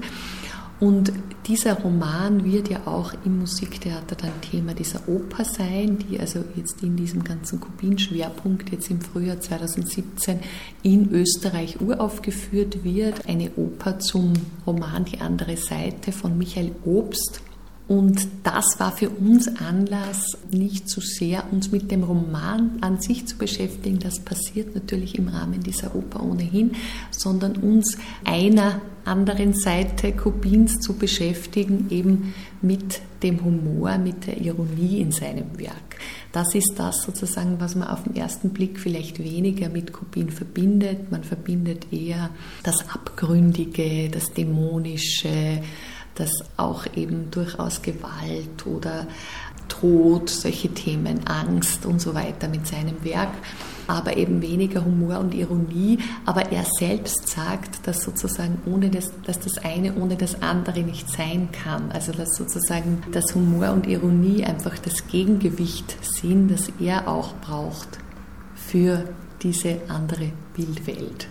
Und 0.80 1.12
dieser 1.46 1.74
Roman 1.74 2.44
wird 2.44 2.70
ja 2.70 2.86
auch 2.86 3.12
im 3.24 3.40
Musiktheater 3.40 4.14
dann 4.14 4.40
Thema 4.40 4.74
dieser 4.74 5.08
Oper 5.08 5.44
sein, 5.44 5.98
die 5.98 6.20
also 6.20 6.44
jetzt 6.54 6.82
in 6.84 6.94
diesem 6.94 7.24
ganzen 7.24 7.58
Kubin-Schwerpunkt 7.58 8.70
jetzt 8.70 8.88
im 8.88 9.00
Frühjahr 9.00 9.40
2017 9.40 10.38
in 10.84 11.10
Österreich 11.10 11.80
uraufgeführt 11.80 12.84
wird. 12.84 13.28
Eine 13.28 13.50
Oper 13.56 13.98
zum 13.98 14.34
Roman 14.66 15.04
Die 15.04 15.20
andere 15.20 15.56
Seite 15.56 16.12
von 16.12 16.38
Michael 16.38 16.70
Obst. 16.84 17.42
Und 17.88 18.28
das 18.42 18.78
war 18.78 18.92
für 18.92 19.08
uns 19.08 19.48
Anlass, 19.48 20.36
nicht 20.50 20.90
zu 20.90 21.00
sehr 21.00 21.50
uns 21.50 21.72
mit 21.72 21.90
dem 21.90 22.04
Roman 22.04 22.72
an 22.82 23.00
sich 23.00 23.26
zu 23.26 23.38
beschäftigen, 23.38 23.98
das 23.98 24.20
passiert 24.20 24.74
natürlich 24.74 25.18
im 25.18 25.28
Rahmen 25.28 25.62
dieser 25.62 25.96
Oper 25.96 26.22
ohnehin, 26.22 26.72
sondern 27.10 27.56
uns 27.56 27.96
einer 28.24 28.82
anderen 29.06 29.54
Seite 29.54 30.12
Kubins 30.12 30.80
zu 30.80 30.98
beschäftigen, 30.98 31.86
eben 31.88 32.34
mit 32.60 33.00
dem 33.22 33.42
Humor, 33.42 33.96
mit 33.96 34.26
der 34.26 34.38
Ironie 34.38 35.00
in 35.00 35.10
seinem 35.10 35.58
Werk. 35.58 35.96
Das 36.30 36.54
ist 36.54 36.74
das 36.76 37.02
sozusagen, 37.02 37.58
was 37.58 37.74
man 37.74 37.88
auf 37.88 38.04
den 38.04 38.14
ersten 38.16 38.50
Blick 38.50 38.78
vielleicht 38.78 39.18
weniger 39.18 39.70
mit 39.70 39.94
Kopien 39.94 40.28
verbindet. 40.28 41.10
Man 41.10 41.24
verbindet 41.24 41.90
eher 41.90 42.30
das 42.62 42.86
Abgründige, 42.90 44.10
das 44.10 44.32
Dämonische, 44.34 45.62
das 46.18 46.30
auch 46.56 46.84
eben 46.94 47.30
durchaus 47.30 47.82
Gewalt 47.82 48.66
oder 48.66 49.06
Tod, 49.68 50.30
solche 50.30 50.68
Themen, 50.70 51.26
Angst 51.26 51.86
und 51.86 52.00
so 52.00 52.14
weiter 52.14 52.48
mit 52.48 52.66
seinem 52.66 53.04
Werk, 53.04 53.30
aber 53.86 54.16
eben 54.16 54.42
weniger 54.42 54.84
Humor 54.84 55.18
und 55.18 55.34
Ironie. 55.34 55.98
Aber 56.26 56.52
er 56.52 56.64
selbst 56.78 57.28
sagt, 57.28 57.86
dass 57.86 58.02
sozusagen 58.02 58.60
ohne 58.66 58.90
das, 58.90 59.12
dass 59.24 59.38
das 59.38 59.58
eine 59.58 59.94
ohne 59.94 60.16
das 60.16 60.42
andere 60.42 60.80
nicht 60.80 61.10
sein 61.10 61.50
kann. 61.52 61.90
Also 61.92 62.12
dass 62.12 62.34
sozusagen 62.36 63.02
das 63.12 63.34
Humor 63.34 63.70
und 63.72 63.86
Ironie 63.86 64.44
einfach 64.44 64.78
das 64.78 65.06
Gegengewicht 65.06 65.96
sind, 66.02 66.50
das 66.50 66.72
er 66.80 67.08
auch 67.08 67.34
braucht 67.36 67.98
für 68.54 69.04
diese 69.42 69.80
andere 69.88 70.32
Bildwelt. 70.54 71.28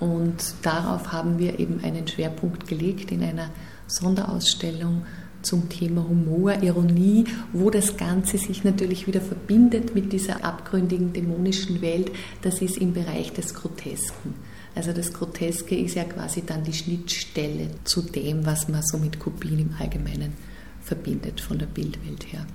Und 0.00 0.54
darauf 0.62 1.12
haben 1.12 1.38
wir 1.38 1.58
eben 1.58 1.82
einen 1.82 2.06
Schwerpunkt 2.06 2.68
gelegt 2.68 3.10
in 3.10 3.22
einer 3.22 3.50
Sonderausstellung 3.88 5.02
zum 5.42 5.68
Thema 5.68 6.06
Humor, 6.08 6.62
Ironie, 6.62 7.24
wo 7.52 7.70
das 7.70 7.96
Ganze 7.96 8.38
sich 8.38 8.64
natürlich 8.64 9.06
wieder 9.06 9.20
verbindet 9.20 9.94
mit 9.94 10.12
dieser 10.12 10.44
abgründigen 10.44 11.12
dämonischen 11.12 11.80
Welt, 11.80 12.10
das 12.42 12.60
ist 12.60 12.78
im 12.78 12.92
Bereich 12.92 13.32
des 13.32 13.54
Grotesken. 13.54 14.34
Also 14.74 14.92
das 14.92 15.12
Groteske 15.12 15.76
ist 15.76 15.94
ja 15.94 16.04
quasi 16.04 16.42
dann 16.44 16.64
die 16.64 16.72
Schnittstelle 16.72 17.70
zu 17.84 18.02
dem, 18.02 18.46
was 18.46 18.68
man 18.68 18.82
so 18.82 18.98
mit 18.98 19.18
Kopien 19.18 19.58
im 19.58 19.74
Allgemeinen 19.78 20.34
verbindet 20.80 21.40
von 21.40 21.58
der 21.58 21.66
Bildwelt 21.66 22.32
her. 22.32 22.46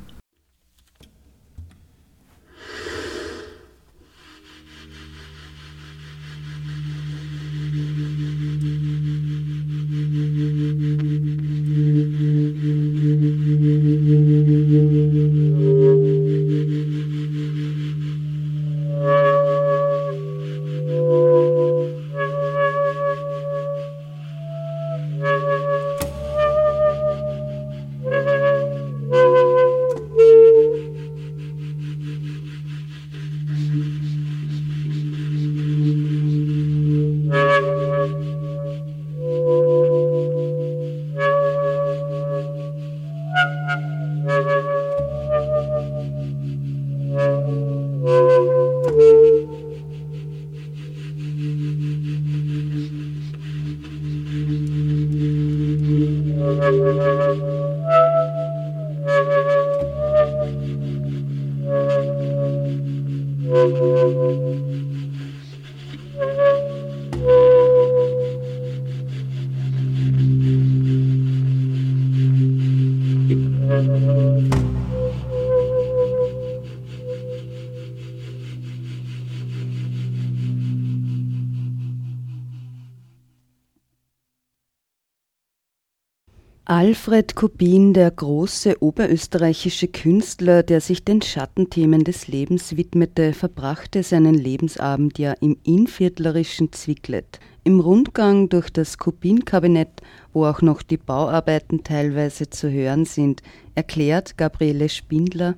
Alfred 86.93 87.33
Kubin, 87.33 87.95
der 87.95 88.11
große 88.11 88.83
oberösterreichische 88.83 89.87
Künstler, 89.87 90.61
der 90.61 90.79
sich 90.79 91.03
den 91.03 91.23
Schattenthemen 91.23 92.03
des 92.03 92.27
Lebens 92.27 92.77
widmete, 92.77 93.33
verbrachte 93.33 94.03
seinen 94.03 94.35
Lebensabend 94.35 95.17
ja 95.17 95.33
im 95.41 95.57
innviertlerischen 95.63 96.71
Zwicklet. 96.71 97.39
Im 97.63 97.79
Rundgang 97.79 98.47
durch 98.47 98.69
das 98.69 98.99
Kubin-Kabinett, 98.99 100.03
wo 100.33 100.45
auch 100.45 100.61
noch 100.61 100.83
die 100.83 100.97
Bauarbeiten 100.97 101.83
teilweise 101.83 102.51
zu 102.51 102.69
hören 102.69 103.05
sind, 103.05 103.41
erklärt 103.73 104.37
Gabriele 104.37 104.87
Spindler. 104.87 105.55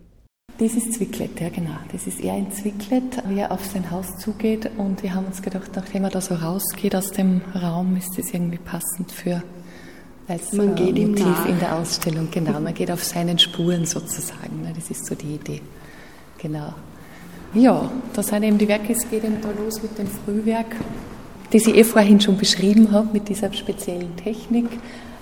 Das 0.58 0.72
ist 0.76 0.94
Zwicklet, 0.94 1.42
ja 1.42 1.50
genau. 1.50 1.76
Das 1.92 2.08
ist 2.08 2.22
eher 2.22 2.36
ein 2.36 2.50
Zwicklet, 2.54 3.22
wie 3.28 3.40
er 3.40 3.52
auf 3.52 3.66
sein 3.66 3.92
Haus 3.92 4.08
zugeht. 4.20 4.72
Und 4.78 5.04
wir 5.04 5.14
haben 5.14 5.26
uns 5.26 5.42
gedacht, 5.42 5.72
nachdem 5.76 6.06
er 6.06 6.12
da 6.12 6.22
so 6.22 6.36
rausgeht 6.36 6.96
aus 6.96 7.12
dem 7.12 7.42
Raum, 7.54 7.98
ist 7.98 8.18
das 8.18 8.34
irgendwie 8.34 8.60
passend 8.60 9.12
für 9.12 9.44
als 10.28 10.54
man 10.54 10.76
äh, 10.76 10.92
geht 10.92 11.08
Motiv 11.08 11.26
nach. 11.26 11.46
in 11.48 11.60
der 11.60 11.76
Ausstellung. 11.76 12.28
Genau, 12.32 12.60
man 12.60 12.74
geht 12.74 12.92
auf 12.92 13.04
seinen 13.04 13.38
Spuren 13.38 13.86
sozusagen. 13.86 14.62
Ne? 14.64 14.74
Das 14.76 14.90
ist 14.90 15.06
so 15.06 15.16
die 15.16 15.36
Idee. 15.36 15.62
Genau. 16.38 16.74
Ja, 17.54 17.90
da 18.14 18.22
sind 18.24 18.44
eben 18.44 18.58
die 18.58 18.68
Werke, 18.68 18.94
es 18.94 19.10
geht 19.10 19.24
eben 19.24 19.40
da 19.42 19.50
los 19.52 19.82
mit 19.82 19.98
dem 19.98 20.08
Frühwerk, 20.08 20.76
das 21.52 21.68
ich 21.68 21.76
eh 21.76 21.84
vorhin 21.84 22.20
schon 22.20 22.38
beschrieben 22.38 22.92
habe, 22.92 23.08
mit 23.14 23.30
dieser 23.30 23.54
speziellen 23.54 24.16
Technik, 24.18 24.66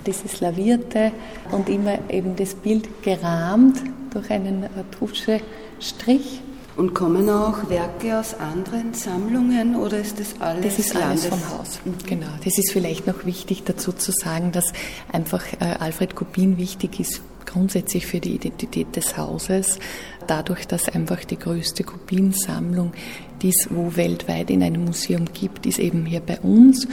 dieses 0.08 0.42
Lavierte 0.42 1.12
und 1.52 1.70
immer 1.70 2.00
eben 2.10 2.36
das 2.36 2.56
Bild 2.56 3.04
gerahmt 3.04 3.78
durch 4.12 4.32
einen 4.32 4.66
Tuschestrich 4.98 6.42
und 6.76 6.94
kommen 6.94 7.30
auch 7.30 7.70
Werke 7.70 8.20
aus 8.20 8.34
anderen 8.34 8.94
Sammlungen 8.94 9.76
oder 9.76 10.00
ist 10.00 10.20
das 10.20 10.40
alles? 10.40 10.64
Das 10.64 10.80
ist 10.80 10.96
alles 10.96 11.26
vom 11.28 11.40
Haus. 11.50 11.80
Mhm. 11.86 11.94
Genau. 12.06 12.28
Das 12.44 12.58
ist 12.58 12.72
vielleicht 12.72 13.08
noch 13.08 13.26
wichtig 13.26 13.64
dazu 13.64 13.92
zu 13.92 14.12
sagen, 14.12 14.52
dass 14.52 14.74
einfach 15.12 15.44
äh, 15.60 15.76
Alfred 15.80 16.16
Kubin 16.16 16.58
wichtig 16.58 17.00
ist 17.00 17.22
grundsätzlich 17.46 18.08
für 18.08 18.20
die 18.20 18.36
Identität 18.36 18.96
des 18.96 19.18
Hauses, 19.18 19.80
dadurch, 20.28 20.66
dass 20.66 20.90
einfach 20.90 21.24
die 21.24 21.38
größte 21.38 21.84
Kubin-Sammlung, 21.84 22.94
die 23.42 23.50
es 23.50 23.68
wo 23.70 23.96
weltweit 23.96 24.50
in 24.50 24.64
einem 24.64 24.86
Museum 24.86 25.26
gibt, 25.34 25.66
ist 25.66 25.80
eben 25.80 26.06
hier 26.06 26.22
bei 26.22 26.40
uns. 26.40 26.88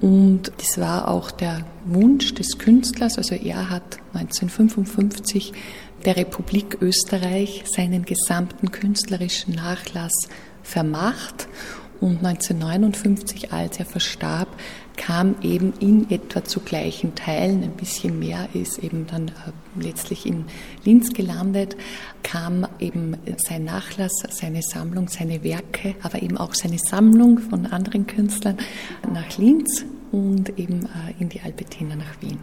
Und 0.00 0.52
das 0.58 0.78
war 0.78 1.08
auch 1.08 1.30
der 1.30 1.64
Wunsch 1.84 2.34
des 2.34 2.58
Künstlers. 2.58 3.18
Also 3.18 3.34
er 3.34 3.70
hat 3.70 3.98
1955 4.14 5.52
der 6.04 6.16
Republik 6.16 6.78
Österreich 6.80 7.64
seinen 7.66 8.04
gesamten 8.04 8.70
künstlerischen 8.70 9.54
Nachlass 9.54 10.12
vermacht 10.62 11.48
und 12.00 12.24
1959, 12.24 13.52
als 13.52 13.78
er 13.78 13.84
verstarb, 13.84 14.48
kam 14.96 15.36
eben 15.42 15.72
in 15.80 16.10
etwa 16.10 16.44
zu 16.44 16.60
gleichen 16.60 17.14
Teilen, 17.14 17.62
ein 17.62 17.72
bisschen 17.72 18.18
mehr 18.18 18.48
ist 18.52 18.78
eben 18.78 19.06
dann 19.06 19.28
äh, 19.28 19.32
letztlich 19.80 20.26
in 20.26 20.44
Linz 20.84 21.12
gelandet, 21.12 21.76
kam 22.22 22.66
eben 22.78 23.16
sein 23.36 23.64
Nachlass, 23.64 24.12
seine 24.30 24.62
Sammlung, 24.62 25.08
seine 25.08 25.42
Werke, 25.44 25.94
aber 26.02 26.22
eben 26.22 26.36
auch 26.36 26.54
seine 26.54 26.78
Sammlung 26.78 27.38
von 27.38 27.66
anderen 27.66 28.06
Künstlern 28.06 28.58
nach 29.12 29.38
Linz 29.38 29.84
und 30.12 30.58
eben 30.58 30.86
äh, 30.86 31.20
in 31.20 31.28
die 31.28 31.40
Alpetiner 31.40 31.96
nach 31.96 32.20
Wien. 32.20 32.38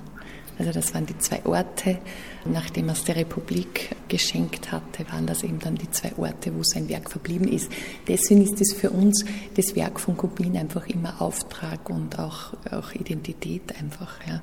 Also 0.57 0.71
das 0.71 0.93
waren 0.93 1.05
die 1.05 1.17
zwei 1.17 1.45
Orte, 1.45 1.99
nachdem 2.45 2.87
er 2.87 2.93
es 2.93 3.03
der 3.03 3.15
Republik 3.15 3.95
geschenkt 4.07 4.71
hatte, 4.71 5.05
waren 5.11 5.27
das 5.27 5.43
eben 5.43 5.59
dann 5.59 5.75
die 5.75 5.89
zwei 5.91 6.13
Orte, 6.17 6.55
wo 6.55 6.63
sein 6.63 6.87
Werk 6.89 7.09
verblieben 7.09 7.47
ist. 7.47 7.71
Deswegen 8.07 8.43
ist 8.43 8.61
es 8.61 8.73
für 8.73 8.89
uns 8.89 9.25
das 9.55 9.75
Werk 9.75 9.99
von 9.99 10.15
Kubin 10.15 10.57
einfach 10.57 10.87
immer 10.87 11.21
Auftrag 11.21 11.89
und 11.89 12.19
auch, 12.19 12.53
auch 12.71 12.93
Identität 12.93 13.75
einfach. 13.79 14.19
Ja. 14.27 14.41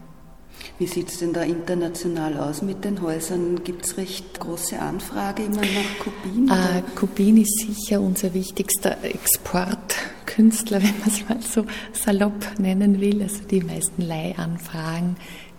Wie 0.78 0.86
sieht 0.86 1.08
es 1.08 1.18
denn 1.18 1.32
da 1.32 1.42
international 1.42 2.36
aus 2.38 2.62
mit 2.62 2.84
den 2.84 3.00
Häusern? 3.02 3.62
Gibt 3.64 3.84
es 3.84 3.96
recht 3.96 4.40
große 4.40 4.78
Anfrage 4.78 5.44
immer 5.44 5.60
nach 5.60 5.98
Kubin? 5.98 6.48
Äh, 6.48 6.82
Kubin 6.96 7.36
ist 7.38 7.66
sicher 7.66 8.00
unser 8.00 8.34
wichtigster 8.34 8.96
Exportkünstler, 9.02 10.82
wenn 10.82 10.98
man 11.00 11.08
es 11.08 11.28
mal 11.28 11.40
so 11.40 11.66
salopp 11.92 12.58
nennen 12.58 13.00
will. 13.00 13.22
Also 13.22 13.44
die 13.44 13.60
meisten 13.60 14.02
Leihanfragen 14.02 15.16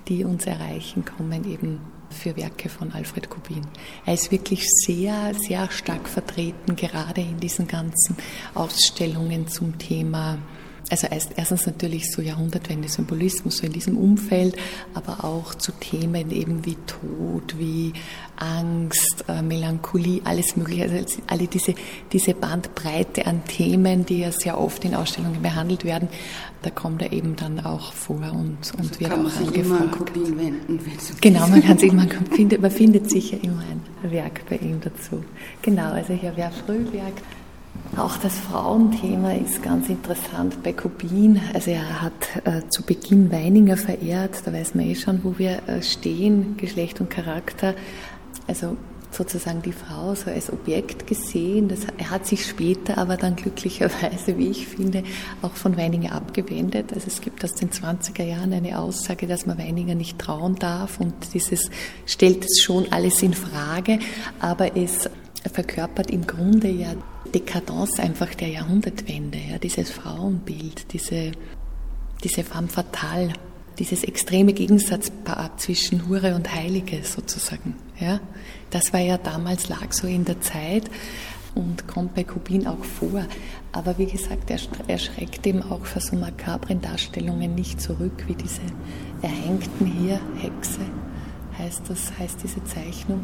die 0.08 0.24
uns 0.24 0.46
erreichen, 0.46 1.06
kommen 1.06 1.50
eben 1.50 1.80
für 2.10 2.36
Werke 2.38 2.70
von 2.70 2.92
Alfred 2.92 3.30
Kubin. 3.30 3.66
Er 4.06 4.13
ist 4.13 4.32
wirklich 4.32 4.63
sehr, 4.86 5.34
sehr 5.34 5.70
stark 5.72 6.08
vertreten, 6.08 6.76
gerade 6.76 7.22
in 7.22 7.39
diesen 7.39 7.68
ganzen 7.68 8.16
Ausstellungen 8.54 9.48
zum 9.48 9.78
Thema 9.78 10.38
Also 10.93 11.08
erstens 11.36 11.65
natürlich 11.65 12.12
so 12.12 12.21
Jahrhundertwende-Symbolismus, 12.21 13.58
so 13.58 13.65
in 13.65 13.73
diesem 13.73 13.97
Umfeld, 13.97 14.56
aber 14.93 15.23
auch 15.23 15.56
zu 15.56 15.71
Themen 15.71 16.29
eben 16.29 16.63
wie 16.65 16.77
Tod, 16.86 17.58
wie 17.58 17.93
Angst, 18.36 19.25
äh, 19.27 19.41
Melancholie, 19.41 20.21
alles 20.23 20.56
Mögliche. 20.56 20.84
Also 20.84 21.19
alle 21.25 21.47
diese, 21.47 21.73
diese 22.12 22.36
Bandbreite 22.36 23.25
an 23.25 23.43
Themen, 23.45 24.06
die 24.06 24.19
ja 24.19 24.32
sehr 24.32 24.60
oft 24.60 24.86
in 24.86 24.93
Ausstellungen 24.93 25.41
behandelt 25.41 25.84
werden, 25.84 26.10
da 26.62 26.69
kommt 26.69 27.01
er 27.01 27.12
eben 27.12 27.36
dann 27.38 27.60
auch 27.65 27.91
vor 27.93 28.17
und, 28.17 28.29
und 28.32 28.79
also 28.79 28.99
wird 28.99 29.10
kann 29.10 29.19
auch 29.19 29.23
man 29.23 29.32
sich 29.32 29.47
angefragt. 29.47 29.65
immer 29.65 29.82
an 29.82 29.91
Kopien 29.91 30.38
wenden. 30.38 30.79
Genau, 31.21 31.47
man 31.47 31.63
kann 31.63 31.77
sich, 31.79 31.91
man 31.91 32.08
findet, 32.32 32.62
man 32.62 32.69
findet 32.69 33.10
sicher 33.10 33.38
immer 33.41 33.63
ein 33.63 34.12
Werk 34.12 34.41
bei 34.47 34.58
ihm 34.58 34.79
dazu. 34.79 35.23
Genau, 35.63 35.91
also 35.91 36.13
hier 36.13 36.38
wäre 36.38 36.51
Frühwerk. 36.51 37.13
Auch 37.95 38.17
das 38.17 38.39
Frauenthema 38.39 39.34
ist 39.34 39.62
ganz 39.62 39.88
interessant 39.88 40.63
bei 40.63 40.73
Kubin. 40.73 41.39
Also 41.53 41.69
er 41.69 42.01
hat 42.01 42.13
äh, 42.43 42.67
zu 42.69 42.82
Beginn 42.82 43.32
Weininger 43.32 43.77
verehrt, 43.77 44.41
da 44.45 44.51
weiß 44.51 44.73
man 44.73 44.86
eh 44.86 44.95
schon, 44.95 45.23
wo 45.23 45.38
wir 45.38 45.67
äh, 45.67 45.84
stehen, 45.84 46.58
Geschlecht 46.58 47.01
und 47.01 47.12
Charakter. 47.12 47.75
Also 48.47 48.77
sozusagen 49.12 49.62
die 49.62 49.73
Frau 49.73 50.15
so 50.15 50.32
als 50.32 50.51
Objekt 50.51 51.06
gesehen. 51.06 51.67
Das, 51.67 51.82
er 51.97 52.10
hat 52.10 52.25
sich 52.25 52.47
später 52.47 52.97
aber 52.97 53.15
dann 53.15 53.36
glücklicherweise, 53.36 54.39
wie 54.39 54.47
ich 54.47 54.67
finde, 54.67 55.03
auch 55.43 55.53
von 55.53 55.77
Weininger 55.77 56.13
abgewendet. 56.13 56.93
Also 56.93 57.06
es 57.08 57.21
gibt 57.21 57.43
aus 57.43 57.53
den 57.53 57.69
20er 57.69 58.23
Jahren 58.23 58.53
eine 58.53 58.79
Aussage, 58.79 59.27
dass 59.27 59.45
man 59.45 59.60
Weininger 59.60 59.93
nicht 59.93 60.17
trauen 60.17 60.56
darf 60.56 60.99
und 60.99 61.13
dieses 61.36 61.69
stellt 62.08 62.43
es 62.43 62.63
schon 62.63 62.91
alles 62.91 63.21
in 63.21 63.36
Frage, 63.36 63.99
aber 64.39 64.75
es 64.75 65.08
verkörpert 65.51 66.10
im 66.10 66.25
Grunde 66.25 66.69
ja 66.69 66.95
Dekadence 67.34 68.00
einfach 68.00 68.34
der 68.36 68.50
Jahrhundertwende, 68.50 69.39
ja, 69.52 69.58
dieses 69.58 69.91
Frauenbild, 69.91 70.93
diese, 70.93 71.32
diese 72.24 72.43
femme 72.43 72.67
fatale, 72.67 73.34
dieses 73.80 74.04
extreme 74.04 74.54
Gegensatzpaar 74.54 75.58
zwischen 75.58 76.08
Hure 76.08 76.36
und 76.36 76.54
Heilige 76.54 77.04
sozusagen. 77.04 77.76
Ja. 78.00 78.19
Das 78.69 78.93
war 78.93 79.00
ja 79.00 79.17
damals, 79.17 79.69
lag 79.69 79.91
so 79.91 80.08
in 80.08 80.26
der 80.26 80.41
Zeit 80.41 80.89
und 81.56 81.88
kommt 81.88 82.13
bei 82.13 82.24
Kubin 82.24 82.67
auch 82.67 82.84
vor. 82.84 83.26
Aber 83.72 83.98
wie 83.98 84.06
gesagt, 84.06 84.52
er, 84.52 84.60
er 84.88 85.00
schreckt 85.00 85.46
eben 85.48 85.63
auch 85.63 85.86
vor 85.86 86.02
so 86.02 86.15
makabren 86.15 86.82
Darstellungen 86.82 87.56
nicht 87.56 87.82
zurück, 87.82 88.26
wie 88.28 88.36
diese 88.36 88.62
Erhängten 89.22 89.86
hier, 89.86 90.19
Hexe 90.38 90.82
heißt 91.58 91.84
das, 91.88 92.17
heißt 92.17 92.39
diese 92.43 92.63
Zeichnung 92.63 93.22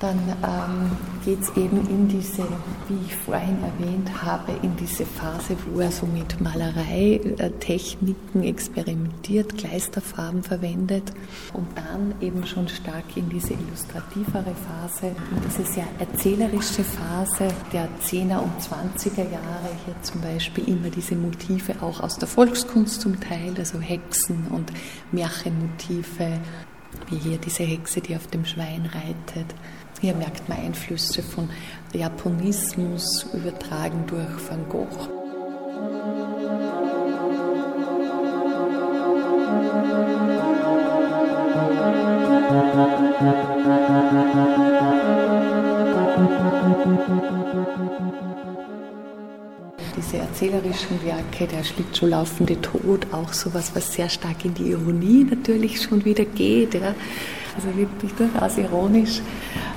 dann 0.00 0.18
ähm, 0.42 0.90
geht 1.24 1.40
es 1.42 1.50
eben 1.56 1.86
in 1.88 2.08
diese, 2.08 2.42
wie 2.88 2.98
ich 3.06 3.14
vorhin 3.14 3.58
erwähnt 3.62 4.10
habe, 4.22 4.52
in 4.62 4.74
diese 4.76 5.04
Phase, 5.04 5.54
wo 5.70 5.80
er 5.80 5.92
so 5.92 6.06
mit 6.06 6.40
Malereitechniken 6.40 8.42
experimentiert, 8.42 9.58
Kleisterfarben 9.58 10.42
verwendet 10.42 11.12
und 11.52 11.68
dann 11.76 12.14
eben 12.20 12.46
schon 12.46 12.66
stark 12.68 13.04
in 13.14 13.28
diese 13.28 13.52
illustrativere 13.52 14.54
Phase, 14.54 15.08
in 15.08 15.42
diese 15.46 15.64
sehr 15.70 15.86
erzählerische 15.98 16.82
Phase 16.82 17.48
der 17.72 17.88
10er 18.02 18.38
und 18.38 18.58
20er 18.58 19.30
Jahre, 19.30 19.68
hier 19.84 20.00
zum 20.02 20.22
Beispiel 20.22 20.66
immer 20.66 20.88
diese 20.88 21.14
Motive 21.14 21.74
auch 21.82 22.00
aus 22.00 22.16
der 22.16 22.28
Volkskunst 22.28 23.02
zum 23.02 23.20
Teil, 23.20 23.52
also 23.58 23.78
Hexen 23.78 24.46
und 24.48 24.72
Märchenmotive, 25.12 26.40
wie 27.08 27.16
hier 27.16 27.38
diese 27.38 27.64
Hexe, 27.64 28.00
die 28.00 28.16
auf 28.16 28.26
dem 28.28 28.44
Schwein 28.44 28.86
reitet. 28.86 29.54
Hier 30.00 30.14
merkt 30.14 30.48
man 30.48 30.58
Einflüsse 30.58 31.22
von 31.22 31.50
Japonismus 31.92 33.26
übertragen 33.34 34.04
durch 34.06 34.48
Van 34.48 34.66
Gogh. 34.68 35.08
Diese 49.96 50.18
erzählerischen 50.18 51.02
Werke, 51.04 51.46
der 51.46 51.64
Schlittschuhlaufende 51.64 52.60
Tod, 52.60 53.06
auch 53.12 53.32
sowas, 53.32 53.72
was 53.74 53.92
sehr 53.92 54.08
stark 54.08 54.44
in 54.44 54.54
die 54.54 54.70
Ironie 54.70 55.24
natürlich 55.24 55.82
schon 55.82 56.04
wieder 56.04 56.24
geht. 56.24 56.74
Ja. 56.74 56.94
Also 57.56 57.76
wirklich 57.76 58.12
durchaus 58.12 58.58
ironisch 58.58 59.20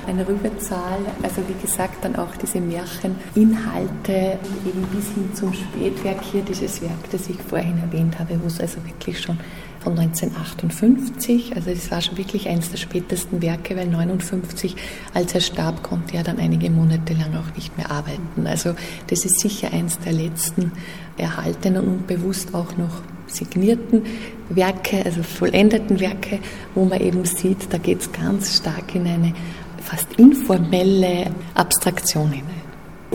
eine 0.08 0.28
Rübezahl. 0.28 1.00
Also 1.24 1.42
wie 1.48 1.60
gesagt, 1.62 2.04
dann 2.04 2.16
auch 2.16 2.36
diese 2.42 2.60
Märcheninhalte 2.60 4.38
eben 4.66 4.84
bis 4.94 5.06
hin 5.14 5.30
zum 5.34 5.54
Spätwerk 5.54 6.22
hier, 6.32 6.44
dieses 6.44 6.82
Werk, 6.82 7.10
das 7.12 7.30
ich 7.30 7.38
vorhin 7.42 7.80
erwähnt 7.80 8.20
habe, 8.20 8.40
wo 8.42 8.48
es 8.48 8.60
also 8.60 8.78
wirklich 8.86 9.20
schon 9.20 9.40
von 9.84 10.00
1958, 10.00 11.56
also 11.56 11.70
das 11.70 11.92
war 11.92 12.02
schon 12.02 12.18
wirklich 12.18 12.48
eines 12.48 12.72
der 12.72 12.78
spätesten 12.78 13.42
Werke, 13.42 13.76
weil 13.76 13.88
59, 13.88 14.76
als 15.14 15.36
er 15.36 15.42
starb, 15.42 15.84
konnte 15.84 16.16
er 16.16 16.24
dann 16.24 16.40
einige 16.40 16.70
Monate 16.70 17.14
lang 17.14 17.36
auch 17.36 17.56
nicht 17.56 17.78
mehr 17.78 17.92
arbeiten. 17.92 18.48
Also 18.48 18.76
das 19.08 19.26
ist 19.26 19.40
sicher 19.40 19.74
eines 19.74 20.00
der 20.00 20.14
letzten 20.14 20.72
erhaltenen 21.18 21.86
und 21.86 22.08
bewusst 22.08 22.56
auch 22.56 22.78
noch 22.78 23.02
signierten 23.28 24.04
Werke, 24.50 25.04
also 25.04 25.22
vollendeten 25.22 26.00
Werke, 26.00 26.40
wo 26.76 26.86
man 26.86 27.02
eben 27.02 27.26
sieht, 27.26 27.72
da 27.72 27.78
geht 27.78 28.02
es 28.02 28.12
ganz 28.12 28.58
stark 28.58 28.96
in 28.96 29.06
eine 29.06 29.34
fast 29.82 30.14
informelle 30.14 31.32
Abstraktion 31.56 32.32
hinein. 32.32 32.63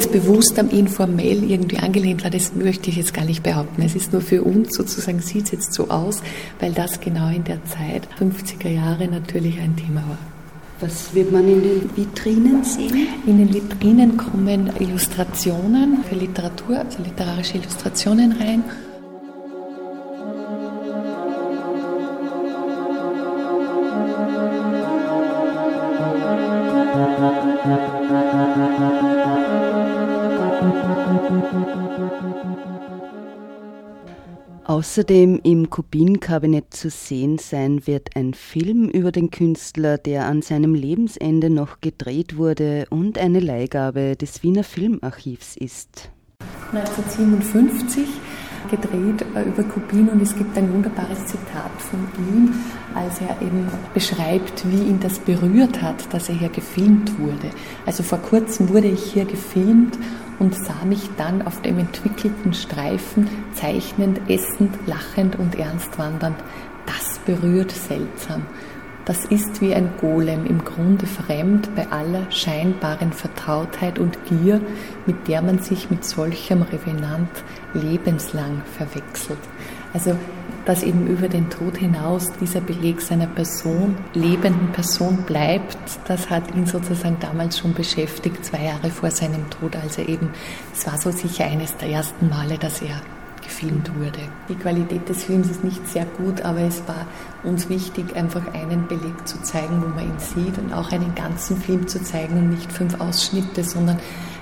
Bewusst 0.06 0.58
am 0.58 0.70
informell 0.70 1.50
irgendwie 1.50 1.78
angelehnt 1.78 2.22
war, 2.22 2.30
das 2.30 2.54
möchte 2.54 2.90
ich 2.90 2.96
jetzt 2.96 3.12
gar 3.12 3.24
nicht 3.24 3.42
behaupten. 3.42 3.82
Es 3.82 3.94
ist 3.94 4.12
nur 4.12 4.22
für 4.22 4.42
uns 4.42 4.76
sozusagen, 4.76 5.20
sieht 5.20 5.46
es 5.46 5.50
jetzt 5.50 5.72
so 5.72 5.88
aus, 5.88 6.22
weil 6.60 6.72
das 6.72 7.00
genau 7.00 7.28
in 7.28 7.44
der 7.44 7.64
Zeit, 7.64 8.06
50er 8.20 8.68
Jahre, 8.68 9.08
natürlich 9.08 9.58
ein 9.58 9.74
Thema 9.76 10.02
war. 10.08 10.18
Was 10.80 11.12
wird 11.12 11.32
man 11.32 11.48
in 11.48 11.62
den 11.62 11.90
Vitrinen 11.96 12.62
sehen? 12.62 13.08
In 13.26 13.38
den 13.38 13.52
Vitrinen 13.52 14.16
kommen 14.16 14.70
Illustrationen 14.78 16.04
für 16.04 16.14
Literatur, 16.14 16.78
also 16.78 17.02
literarische 17.02 17.58
Illustrationen 17.58 18.32
rein. 18.32 18.62
Außerdem 34.78 35.40
im 35.42 35.70
Kubin-Kabinett 35.70 36.72
zu 36.72 36.88
sehen 36.88 37.38
sein 37.38 37.88
wird 37.88 38.10
ein 38.14 38.32
Film 38.32 38.88
über 38.88 39.10
den 39.10 39.32
Künstler, 39.32 39.98
der 39.98 40.26
an 40.26 40.40
seinem 40.40 40.72
Lebensende 40.72 41.50
noch 41.50 41.80
gedreht 41.80 42.36
wurde 42.36 42.86
und 42.88 43.18
eine 43.18 43.40
Leihgabe 43.40 44.14
des 44.14 44.44
Wiener 44.44 44.62
Filmarchivs 44.62 45.56
ist. 45.56 46.12
1957 46.72 48.06
gedreht 48.70 49.26
äh, 49.34 49.48
über 49.48 49.64
Kubin 49.64 50.10
und 50.10 50.22
es 50.22 50.36
gibt 50.36 50.56
ein 50.56 50.72
wunderbares 50.72 51.26
Zitat 51.26 51.72
von 51.78 52.06
ihm, 52.28 52.54
als 52.94 53.20
er 53.20 53.42
eben 53.44 53.66
beschreibt, 53.94 54.64
wie 54.70 54.90
ihn 54.90 55.00
das 55.00 55.18
berührt 55.18 55.82
hat, 55.82 56.14
dass 56.14 56.28
er 56.28 56.36
hier 56.36 56.50
gefilmt 56.50 57.18
wurde. 57.18 57.50
Also 57.84 58.04
vor 58.04 58.18
kurzem 58.18 58.68
wurde 58.68 58.86
ich 58.86 59.02
hier 59.02 59.24
gefilmt 59.24 59.98
und 60.38 60.54
sah 60.54 60.84
mich 60.84 61.08
dann 61.16 61.46
auf 61.46 61.62
dem 61.62 61.78
entwickelten 61.78 62.52
Streifen 62.54 63.28
zeichnend, 63.54 64.20
essend, 64.28 64.74
lachend 64.86 65.36
und 65.36 65.58
ernst 65.58 65.98
wandernd. 65.98 66.36
Das 66.86 67.18
berührt 67.20 67.72
seltsam. 67.72 68.46
Das 69.04 69.24
ist 69.24 69.62
wie 69.62 69.74
ein 69.74 69.90
Golem, 69.98 70.44
im 70.44 70.62
Grunde 70.64 71.06
fremd 71.06 71.74
bei 71.74 71.90
aller 71.90 72.30
scheinbaren 72.30 73.12
Vertrautheit 73.12 73.98
und 73.98 74.18
Gier, 74.26 74.60
mit 75.06 75.28
der 75.28 75.40
man 75.40 75.60
sich 75.60 75.90
mit 75.90 76.04
solchem 76.04 76.60
Revenant 76.60 77.30
lebenslang 77.72 78.60
verwechselt. 78.76 79.38
Also, 79.94 80.16
dass 80.64 80.82
eben 80.82 81.06
über 81.06 81.28
den 81.28 81.48
Tod 81.48 81.78
hinaus 81.78 82.30
dieser 82.40 82.60
Beleg 82.60 83.00
seiner 83.00 83.26
Person, 83.26 83.96
lebenden 84.12 84.70
Person 84.72 85.16
bleibt, 85.26 85.78
das 86.06 86.28
hat 86.28 86.54
ihn 86.54 86.66
sozusagen 86.66 87.16
damals 87.20 87.58
schon 87.58 87.72
beschäftigt, 87.72 88.44
zwei 88.44 88.64
Jahre 88.64 88.90
vor 88.90 89.10
seinem 89.10 89.48
Tod, 89.48 89.74
als 89.76 89.96
er 89.96 90.08
eben, 90.08 90.28
es 90.74 90.86
war 90.86 90.98
so 90.98 91.10
sicher 91.10 91.44
eines 91.44 91.74
der 91.78 91.88
ersten 91.88 92.28
Male, 92.28 92.58
dass 92.58 92.82
er 92.82 93.00
gefilmt 93.42 93.90
wurde. 93.96 94.20
Die 94.48 94.54
Qualität 94.54 95.08
des 95.08 95.24
Films 95.24 95.48
ist 95.50 95.64
nicht 95.64 95.88
sehr 95.88 96.04
gut, 96.04 96.42
aber 96.42 96.60
es 96.60 96.86
war 96.86 97.06
uns 97.44 97.70
wichtig, 97.70 98.14
einfach 98.14 98.52
einen 98.52 98.86
Beleg 98.86 99.26
zu 99.26 99.40
zeigen, 99.42 99.82
wo 99.82 99.88
man 99.88 100.04
ihn 100.04 100.18
sieht 100.18 100.58
und 100.58 100.72
auch 100.74 100.92
einen 100.92 101.14
ganzen 101.14 101.56
Film 101.56 101.88
zu 101.88 102.02
zeigen 102.02 102.36
und 102.36 102.50
nicht 102.50 102.70
fünf 102.70 103.00
Ausschnitte, 103.00 103.64
sondern 103.64 103.98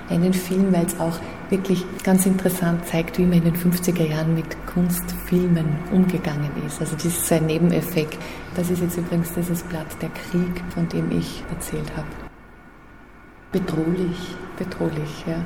einen 0.09 0.33
Film, 0.33 0.73
weil 0.73 0.85
es 0.85 0.99
auch 0.99 1.19
wirklich 1.49 1.83
ganz 2.03 2.25
interessant 2.25 2.85
zeigt, 2.85 3.17
wie 3.17 3.25
man 3.25 3.33
in 3.33 3.45
den 3.45 3.55
50er 3.55 4.05
Jahren 4.05 4.35
mit 4.35 4.45
Kunstfilmen 4.67 5.67
umgegangen 5.91 6.51
ist. 6.65 6.79
Also 6.79 6.95
das 6.95 7.05
ist 7.05 7.27
so 7.27 7.35
ein 7.35 7.45
Nebeneffekt. 7.45 8.17
Das 8.55 8.69
ist 8.69 8.81
jetzt 8.81 8.97
übrigens 8.97 9.33
dieses 9.33 9.63
Blatt 9.63 9.87
Der 10.01 10.09
Krieg, 10.09 10.63
von 10.73 10.87
dem 10.89 11.11
ich 11.11 11.43
erzählt 11.49 11.91
habe. 11.95 12.07
Bedrohlich, 13.51 14.35
bedrohlich, 14.57 15.25
ja. 15.25 15.43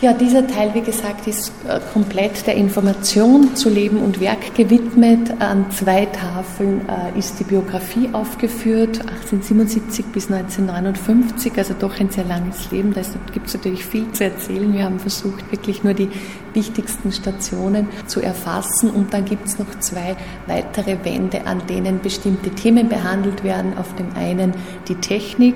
Ja, 0.00 0.12
dieser 0.12 0.44
Teil, 0.46 0.74
wie 0.74 0.80
gesagt, 0.80 1.28
ist 1.28 1.52
äh, 1.68 1.78
komplett 1.92 2.48
der 2.48 2.56
Information 2.56 3.54
zu 3.54 3.70
Leben 3.70 3.98
und 3.98 4.20
Werk 4.20 4.54
gewidmet. 4.56 5.32
An 5.38 5.70
zwei 5.70 6.06
Tafeln 6.06 6.80
äh, 6.88 7.16
ist 7.16 7.38
die 7.38 7.44
Biografie 7.44 8.10
aufgeführt, 8.12 8.98
1877 8.98 10.06
bis 10.06 10.30
1959, 10.30 11.52
also 11.56 11.74
doch 11.78 12.00
ein 12.00 12.10
sehr 12.10 12.24
langes 12.24 12.72
Leben. 12.72 12.92
Da 12.92 13.02
gibt 13.32 13.46
es 13.46 13.54
natürlich 13.54 13.86
viel 13.86 14.10
zu 14.10 14.24
erzählen. 14.24 14.74
Wir 14.74 14.82
haben 14.82 14.98
versucht, 14.98 15.50
wirklich 15.52 15.84
nur 15.84 15.94
die 15.94 16.08
wichtigsten 16.54 17.12
Stationen 17.12 17.86
zu 18.06 18.20
erfassen. 18.20 18.90
Und 18.90 19.14
dann 19.14 19.24
gibt 19.24 19.46
es 19.46 19.60
noch 19.60 19.78
zwei 19.78 20.16
weitere 20.48 21.04
Wände, 21.04 21.46
an 21.46 21.62
denen 21.68 22.00
bestimmte 22.00 22.50
Themen 22.50 22.88
behandelt 22.88 23.44
werden. 23.44 23.78
Auf 23.78 23.94
dem 23.94 24.08
einen 24.16 24.54
die 24.88 24.96
Technik, 24.96 25.54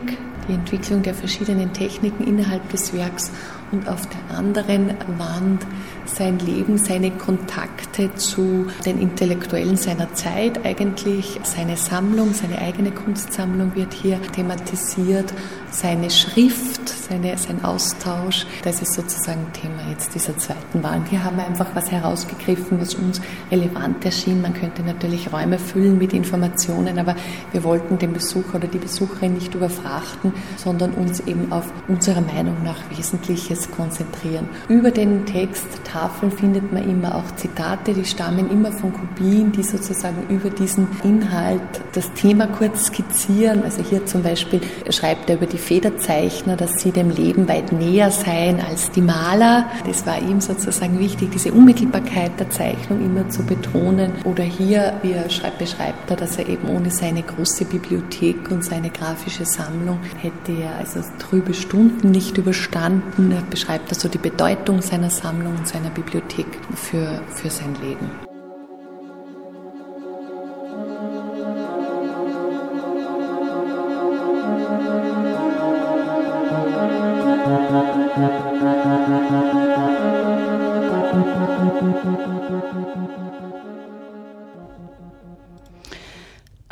die 0.49 0.55
Entwicklung 0.55 1.03
der 1.03 1.15
verschiedenen 1.15 1.73
Techniken 1.73 2.25
innerhalb 2.25 2.69
des 2.71 2.95
Werks 2.95 3.33
und 3.73 3.89
auf 3.89 4.03
der 4.07 4.37
anderen 4.37 4.95
Wand 5.19 5.67
sein 6.09 6.39
Leben, 6.39 6.79
seine 6.79 7.11
Kontakte 7.11 8.15
zu 8.15 8.67
den 8.85 9.01
Intellektuellen 9.01 9.77
seiner 9.77 10.13
Zeit 10.15 10.65
eigentlich. 10.65 11.41
Seine 11.43 11.77
Sammlung, 11.77 12.33
seine 12.33 12.59
eigene 12.59 12.91
Kunstsammlung 12.91 13.75
wird 13.75 13.93
hier 13.93 14.21
thematisiert, 14.33 15.33
seine 15.71 16.11
Schrift, 16.11 16.89
seine, 16.89 17.37
sein 17.37 17.65
Austausch. 17.65 18.47
Das 18.63 18.83
ist 18.83 18.95
sozusagen 18.95 19.47
Thema 19.53 19.91
jetzt 19.91 20.15
dieser 20.15 20.37
zweiten 20.37 20.83
Wand. 20.83 21.09
Hier 21.09 21.23
haben 21.25 21.37
wir 21.37 21.47
einfach 21.47 21.69
was 21.75 21.91
herausgegriffen, 21.91 22.81
was 22.81 22.95
uns 22.95 23.21
relevant 23.51 24.05
erschien. 24.05 24.43
Man 24.43 24.55
könnte 24.55 24.83
natürlich 24.83 25.33
Räume 25.33 25.59
füllen 25.59 25.99
mit 25.99 26.13
Informationen, 26.13 26.99
aber 26.99 27.15
wir 27.53 27.65
wollten 27.65 27.99
den 27.99 28.13
Besucher 28.13 28.57
oder 28.57 28.69
die 28.69 28.79
Besucherin 28.79 29.35
nicht 29.35 29.55
überfrachten, 29.55 30.33
sondern 30.57 30.93
uns 30.93 31.21
eben 31.21 31.53
auf 31.53 31.73
unserer 31.89 32.21
Meinung 32.21 32.57
nach 32.65 32.79
Wesentliches 32.97 33.71
konzentrieren. 33.71 34.49
Über 34.69 34.91
den 34.91 35.27
Text 35.27 35.67
Tafeln 35.99 36.31
findet 36.31 36.73
man 36.73 36.89
immer 36.89 37.17
auch 37.17 37.35
Zitate, 37.35 37.93
die 37.93 38.05
stammen 38.05 38.49
immer 38.51 38.71
von 38.71 38.93
Kopien, 38.93 39.51
die 39.51 39.65
sozusagen 39.65 40.29
über 40.29 40.49
diesen 40.49 40.87
Inhalt 41.03 41.61
das 41.93 42.13
Thema 42.13 42.47
kurz 42.47 42.87
skizzieren. 42.87 43.65
Also 43.65 43.83
hier 43.83 44.07
zum 44.07 44.23
Beispiel 44.23 44.61
schreibt 44.91 45.29
er 45.29 45.37
über 45.37 45.47
die 45.47 45.59
Federzeichner, 45.59 46.57
dass 46.57 46.81
sie 46.81 46.93
dem 46.93 47.11
Leben 47.11 47.49
weit 47.49 47.73
näher 47.73 48.13
seien 48.13 48.61
als 48.61 48.93
die 48.93 49.01
Maler. 49.01 49.67
Das 49.87 50.07
war 50.07 50.23
ihm 50.23 50.41
sozusagen 50.41 51.01
wichtig, 51.01 51.33
diese 51.33 51.51
Unmittelbarkeit 51.53 52.39
der 52.39 52.49
Zeichnung 52.51 53.05
immer 53.05 53.29
zu 53.29 53.43
betonen. 53.43 54.13
Oder 54.23 54.45
hier, 54.45 54.95
wie 55.03 55.13
er 55.13 55.29
schreibt, 55.31 55.59
beschreibt 55.59 56.11
er, 56.11 56.17
dass 56.17 56.37
er 56.37 56.49
eben 56.49 56.69
ohne 56.69 56.93
seine 56.93 57.23
große 57.25 57.65
Bibliothek 57.65 58.53
und 58.53 58.65
seine 58.65 58.91
grafische 58.91 59.45
Sammlung 59.45 59.99
hätte 60.19 60.53
er 60.63 60.77
also 60.77 61.01
trübe 61.19 61.55
Stunden 61.55 62.13
nicht 62.13 62.39
überstanden. 62.39 63.33
Er 63.33 63.43
beschreibt 63.43 63.89
also 63.89 64.09
die 64.09 64.19
Bedeutung 64.19 64.81
seiner 64.81 65.11
Sammlung 65.11 65.57
und 65.57 65.67
seiner 65.67 65.88
Bibliothek 65.91 66.47
für, 66.75 67.23
für 67.29 67.51
sein 67.51 67.75
Leben. 67.83 68.28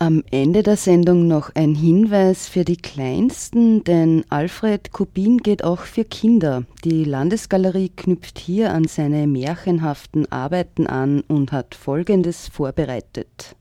Am 0.07 0.23
Ende 0.31 0.63
der 0.63 0.77
Sendung 0.77 1.27
noch 1.27 1.51
ein 1.57 1.75
Hinweis 1.75 2.47
für 2.47 2.63
die 2.63 2.77
Kleinsten, 2.77 3.83
denn 3.83 4.25
Alfred 4.29 4.93
Kubin 4.93 5.39
geht 5.39 5.65
auch 5.65 5.81
für 5.81 6.05
Kinder. 6.05 6.63
Die 6.85 7.03
Landesgalerie 7.03 7.89
knüpft 7.89 8.39
hier 8.39 8.73
an 8.73 8.85
seine 8.85 9.27
märchenhaften 9.27 10.31
Arbeiten 10.31 10.87
an 10.87 11.25
und 11.27 11.51
hat 11.51 11.75
Folgendes 11.75 12.47
vorbereitet. 12.47 13.57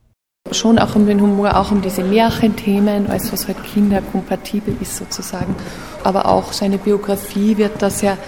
Schon 0.52 0.78
auch 0.78 0.96
um 0.96 1.08
den 1.08 1.20
Humor, 1.20 1.58
auch 1.58 1.72
um 1.72 1.82
diese 1.82 2.04
Märchenthemen, 2.04 3.08
alles 3.08 3.34
was 3.34 3.48
halt 3.48 3.64
kinderkompatibel 3.64 4.78
ist 4.80 4.98
sozusagen. 4.98 5.56
Aber 6.04 6.28
auch 6.28 6.54
seine 6.54 6.78
Biografie 6.78 7.58
wird 7.58 7.82
das 7.82 8.04
ja 8.04 8.20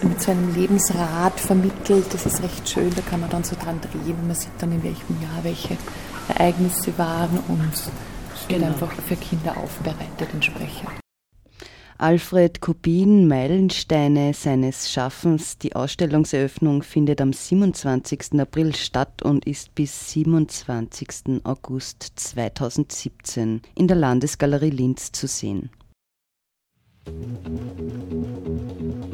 mit 0.00 0.22
so 0.22 0.30
einem 0.30 0.54
Lebensrat 0.54 1.40
vermittelt. 1.40 2.06
Das 2.12 2.24
ist 2.24 2.40
recht 2.44 2.68
schön, 2.68 2.90
da 2.94 3.02
kann 3.02 3.20
man 3.20 3.30
dann 3.30 3.42
so 3.42 3.56
dran 3.56 3.80
drehen 3.80 4.14
man 4.28 4.36
sieht 4.36 4.52
dann 4.58 4.70
in 4.70 4.84
welchem 4.84 5.20
Jahr 5.20 5.42
welche 5.42 5.76
Ereignisse 6.28 6.96
waren 6.98 7.38
und 7.48 7.72
wird 8.48 8.60
genau. 8.60 8.66
einfach 8.66 8.92
für 8.92 9.16
Kinder 9.16 9.56
aufbereitet 9.56 10.28
entsprechend. 10.32 10.90
Alfred 11.96 12.60
Kubin, 12.60 13.28
Meilensteine 13.28 14.34
seines 14.34 14.90
Schaffens. 14.90 15.58
Die 15.58 15.76
Ausstellungseröffnung 15.76 16.82
findet 16.82 17.20
am 17.20 17.32
27. 17.32 18.40
April 18.40 18.74
statt 18.74 19.22
und 19.22 19.46
ist 19.46 19.74
bis 19.76 20.10
27. 20.10 21.40
August 21.44 22.12
2017 22.16 23.62
in 23.76 23.88
der 23.88 23.96
Landesgalerie 23.96 24.70
Linz 24.70 25.12
zu 25.12 25.28
sehen. 25.28 25.70
Musik 27.06 29.13